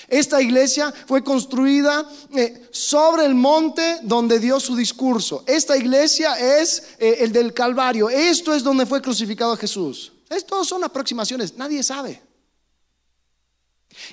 Esta 0.08 0.42
iglesia 0.42 0.94
fue 1.08 1.24
construida 1.24 2.10
eh, 2.36 2.68
sobre 2.72 3.26
el 3.26 3.36
monte 3.36 4.00
donde 4.04 4.40
dio 4.40 4.60
su 4.60 4.76
discurso. 4.76 5.44
Esta 5.46 5.78
iglesia 5.78 6.60
es 6.60 6.96
eh, 7.00 7.18
el 7.20 7.32
del 7.32 7.54
Calvario. 7.54 8.10
Esto 8.10 8.54
es 8.54 8.64
donde 8.64 8.86
fue 8.86 9.02
crucificado 9.02 9.56
Jesús. 9.58 10.14
Estos 10.30 10.68
son 10.68 10.84
aproximaciones, 10.84 11.56
nadie 11.56 11.84
sabe. 11.84 12.22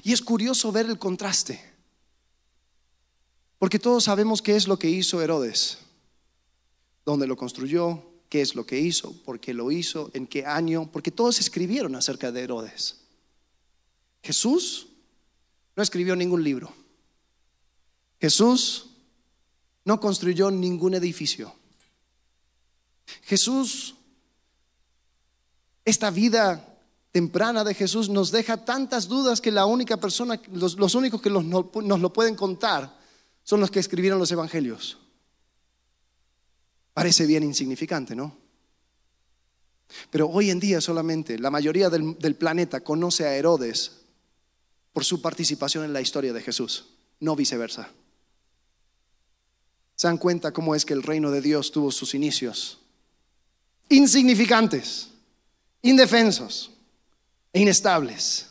Y 0.03 0.13
es 0.13 0.23
curioso 0.23 0.73
ver 0.73 0.87
el 0.87 0.99
contraste. 0.99 1.61
Porque 3.59 3.79
todos 3.79 4.05
sabemos 4.05 4.43
qué 4.43 4.57
es 4.57 4.69
lo 4.69 4.79
que 4.79 4.91
hizo 4.91 5.23
Herodes, 5.23 5.79
dónde 7.05 7.27
lo 7.27 7.37
construyó, 7.37 8.03
qué 8.29 8.43
es 8.43 8.55
lo 8.55 8.67
que 8.67 8.79
hizo, 8.79 9.13
por 9.25 9.41
qué 9.41 9.55
lo 9.55 9.71
hizo, 9.71 10.11
en 10.13 10.27
qué 10.27 10.45
año, 10.45 10.91
porque 10.93 11.11
todos 11.11 11.41
escribieron 11.41 11.95
acerca 11.95 12.31
de 12.33 12.43
Herodes. 12.43 12.97
Jesús 14.23 14.89
no 15.77 15.83
escribió 15.83 16.17
ningún 16.17 16.43
libro. 16.43 16.73
Jesús 18.19 18.91
no 19.85 20.01
construyó 20.01 20.51
ningún 20.51 20.95
edificio. 20.95 21.55
Jesús, 23.23 23.95
esta 25.85 26.11
vida 26.11 26.77
temprana 27.13 27.63
de 27.63 27.75
Jesús 27.75 28.09
nos 28.09 28.33
deja 28.33 28.65
tantas 28.65 29.07
dudas 29.07 29.41
que 29.41 29.53
la 29.53 29.67
única 29.67 29.99
persona, 29.99 30.41
los, 30.53 30.95
únicos 30.95 31.23
que 31.23 31.31
nos 31.31 31.45
lo 32.01 32.13
pueden 32.13 32.35
contar 32.35 32.99
son 33.45 33.61
los 33.61 33.71
que 33.71 33.79
escribieron 33.79 34.19
los 34.19 34.33
evangelios. 34.33 34.99
Parece 36.93 37.27
bien 37.27 37.45
insignificante, 37.45 38.17
¿no? 38.17 38.37
Pero 40.11 40.29
hoy 40.29 40.51
en 40.51 40.59
día 40.59 40.81
solamente 40.81 41.39
la 41.39 41.51
mayoría 41.51 41.91
del, 41.91 42.19
del 42.19 42.35
planeta 42.35 42.81
conoce 42.81 43.25
a 43.25 43.37
Herodes 43.37 44.06
por 44.97 45.05
su 45.05 45.21
participación 45.21 45.85
en 45.85 45.93
la 45.93 46.01
historia 46.01 46.33
de 46.33 46.41
Jesús, 46.41 46.87
no 47.21 47.37
viceversa. 47.37 47.91
¿Se 49.95 50.07
dan 50.07 50.17
cuenta 50.17 50.55
cómo 50.55 50.75
es 50.75 50.87
que 50.87 50.95
el 50.95 51.03
reino 51.03 51.31
de 51.31 51.43
Dios 51.43 51.71
tuvo 51.71 51.93
sus 51.93 52.15
inicios? 52.15 52.79
Insignificantes, 53.91 55.11
indefensos 55.83 56.71
e 57.53 57.61
inestables. 57.61 58.47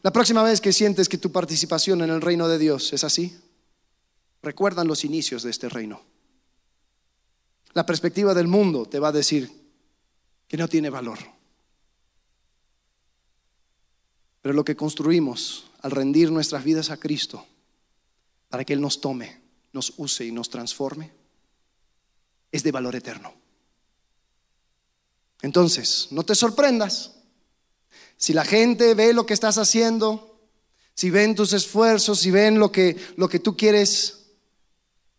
La 0.00 0.10
próxima 0.10 0.42
vez 0.42 0.62
que 0.62 0.72
sientes 0.72 1.06
que 1.06 1.18
tu 1.18 1.30
participación 1.30 2.00
en 2.00 2.08
el 2.08 2.22
reino 2.22 2.48
de 2.48 2.56
Dios 2.56 2.94
es 2.94 3.04
así, 3.04 3.38
recuerdan 4.42 4.88
los 4.88 5.04
inicios 5.04 5.42
de 5.42 5.50
este 5.50 5.68
reino. 5.68 6.00
La 7.74 7.84
perspectiva 7.84 8.32
del 8.32 8.48
mundo 8.48 8.86
te 8.86 8.98
va 8.98 9.08
a 9.08 9.12
decir 9.12 9.52
que 10.48 10.56
no 10.56 10.68
tiene 10.68 10.88
valor. 10.88 11.18
Pero 14.42 14.54
lo 14.54 14.64
que 14.64 14.76
construimos 14.76 15.66
al 15.82 15.90
rendir 15.90 16.30
nuestras 16.30 16.64
vidas 16.64 16.90
a 16.90 16.96
Cristo, 16.96 17.46
para 18.48 18.64
que 18.64 18.72
Él 18.72 18.80
nos 18.80 19.00
tome, 19.00 19.40
nos 19.72 19.94
use 19.96 20.26
y 20.26 20.32
nos 20.32 20.50
transforme, 20.50 21.12
es 22.50 22.62
de 22.62 22.72
valor 22.72 22.96
eterno. 22.96 23.32
Entonces, 25.42 26.08
no 26.10 26.24
te 26.24 26.34
sorprendas 26.34 27.12
si 28.16 28.32
la 28.34 28.44
gente 28.44 28.94
ve 28.94 29.12
lo 29.12 29.24
que 29.24 29.34
estás 29.34 29.56
haciendo, 29.56 30.38
si 30.94 31.08
ven 31.08 31.34
tus 31.34 31.52
esfuerzos, 31.54 32.18
si 32.18 32.30
ven 32.30 32.58
lo 32.58 32.70
que, 32.70 32.96
lo 33.16 33.28
que 33.28 33.38
tú 33.38 33.56
quieres 33.56 34.26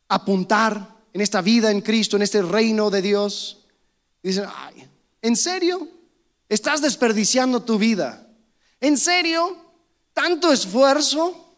apuntar 0.08 1.02
en 1.14 1.22
esta 1.22 1.42
vida 1.42 1.72
en 1.72 1.82
Cristo, 1.82 2.16
en 2.16 2.22
este 2.22 2.42
reino 2.42 2.90
de 2.90 3.02
Dios, 3.02 3.66
dicen, 4.22 4.46
ay, 4.56 4.88
¿en 5.22 5.36
serio? 5.36 5.88
Estás 6.48 6.82
desperdiciando 6.82 7.64
tu 7.64 7.80
vida. 7.80 8.21
¿En 8.82 8.98
serio? 8.98 9.56
¿Tanto 10.14 10.52
esfuerzo? 10.52 11.56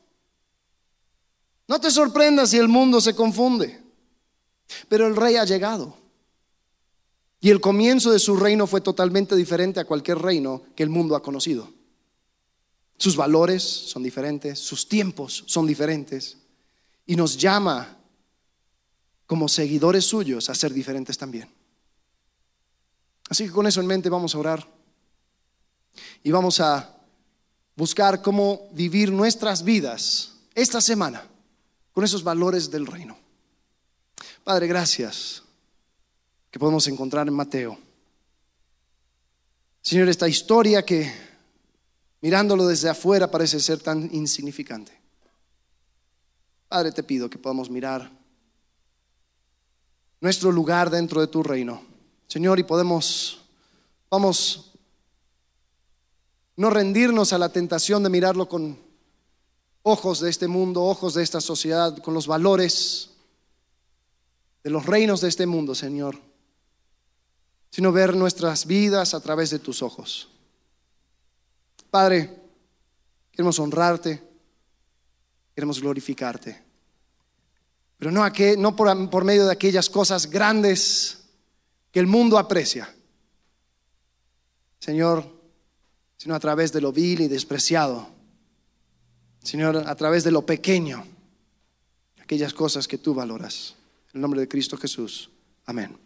No 1.67 1.79
te 1.79 1.89
sorprendas 1.89 2.49
si 2.49 2.57
el 2.57 2.67
mundo 2.67 3.01
se 3.01 3.15
confunde. 3.15 3.81
Pero 4.89 5.07
el 5.07 5.15
rey 5.15 5.37
ha 5.37 5.45
llegado. 5.45 5.97
Y 7.39 7.49
el 7.49 7.61
comienzo 7.61 8.11
de 8.11 8.19
su 8.19 8.35
reino 8.35 8.67
fue 8.67 8.81
totalmente 8.81 9.35
diferente 9.35 9.79
a 9.79 9.85
cualquier 9.85 10.19
reino 10.19 10.63
que 10.75 10.83
el 10.83 10.89
mundo 10.89 11.15
ha 11.15 11.23
conocido. 11.23 11.71
Sus 12.97 13.15
valores 13.15 13.63
son 13.63 14.03
diferentes, 14.03 14.59
sus 14.59 14.87
tiempos 14.87 15.43
son 15.47 15.65
diferentes. 15.65 16.37
Y 17.05 17.15
nos 17.15 17.37
llama 17.37 17.97
como 19.25 19.47
seguidores 19.47 20.05
suyos 20.05 20.49
a 20.49 20.55
ser 20.55 20.73
diferentes 20.73 21.17
también. 21.17 21.49
Así 23.29 23.45
que 23.45 23.51
con 23.51 23.67
eso 23.67 23.81
en 23.81 23.87
mente 23.87 24.09
vamos 24.09 24.35
a 24.35 24.39
orar. 24.39 24.67
Y 26.23 26.31
vamos 26.31 26.59
a 26.59 26.92
buscar 27.75 28.21
cómo 28.21 28.69
vivir 28.71 29.11
nuestras 29.11 29.63
vidas 29.63 30.33
esta 30.55 30.81
semana 30.81 31.23
con 31.91 32.03
esos 32.03 32.23
valores 32.23 32.69
del 32.69 32.85
reino. 32.85 33.17
Padre, 34.43 34.67
gracias 34.67 35.43
que 36.51 36.59
podemos 36.59 36.87
encontrar 36.87 37.27
en 37.27 37.33
Mateo. 37.33 37.77
Señor, 39.81 40.09
esta 40.09 40.27
historia 40.27 40.83
que 40.83 41.11
mirándolo 42.21 42.67
desde 42.67 42.89
afuera 42.89 43.29
parece 43.29 43.59
ser 43.59 43.79
tan 43.79 44.09
insignificante. 44.13 44.97
Padre, 46.67 46.91
te 46.91 47.03
pido 47.03 47.29
que 47.29 47.37
podamos 47.37 47.69
mirar 47.69 48.09
nuestro 50.21 50.51
lugar 50.51 50.89
dentro 50.89 51.21
de 51.21 51.27
tu 51.27 51.43
reino. 51.43 51.81
Señor, 52.27 52.59
y 52.59 52.63
podemos, 52.63 53.41
vamos 54.09 54.72
no 56.55 56.69
rendirnos 56.69 57.33
a 57.33 57.37
la 57.37 57.49
tentación 57.49 58.03
de 58.03 58.09
mirarlo 58.09 58.47
con 58.47 58.77
ojos 59.81 60.19
de 60.19 60.29
este 60.29 60.47
mundo, 60.47 60.83
ojos 60.83 61.13
de 61.13 61.23
esta 61.23 61.41
sociedad, 61.41 61.97
con 61.99 62.13
los 62.13 62.27
valores 62.27 63.09
de 64.63 64.69
los 64.69 64.85
reinos 64.85 65.21
de 65.21 65.29
este 65.29 65.45
mundo, 65.45 65.75
Señor, 65.75 66.17
sino 67.69 67.91
ver 67.91 68.15
nuestras 68.15 68.65
vidas 68.65 69.13
a 69.13 69.19
través 69.19 69.49
de 69.49 69.59
tus 69.59 69.81
ojos. 69.81 70.29
Padre, 71.89 72.41
queremos 73.31 73.59
honrarte, 73.59 74.23
queremos 75.53 75.81
glorificarte, 75.81 76.63
pero 77.97 78.11
no, 78.11 78.23
no 78.57 78.75
por, 78.75 79.09
por 79.09 79.23
medio 79.23 79.45
de 79.45 79.51
aquellas 79.51 79.89
cosas 79.89 80.29
grandes 80.29 81.25
que 81.91 81.99
el 81.99 82.07
mundo 82.07 82.37
aprecia. 82.37 82.93
Señor, 84.79 85.42
sino 86.23 86.35
a 86.35 86.39
través 86.39 86.71
de 86.71 86.79
lo 86.79 86.93
vil 86.93 87.19
y 87.19 87.27
despreciado. 87.27 88.07
Señor, 89.43 89.75
a 89.75 89.95
través 89.95 90.23
de 90.23 90.31
lo 90.31 90.45
pequeño, 90.45 91.03
aquellas 92.21 92.53
cosas 92.53 92.87
que 92.87 92.97
tú 92.97 93.13
valoras. 93.13 93.75
En 94.13 94.19
el 94.19 94.21
nombre 94.21 94.39
de 94.39 94.47
Cristo 94.47 94.77
Jesús. 94.77 95.29
Amén. 95.65 95.97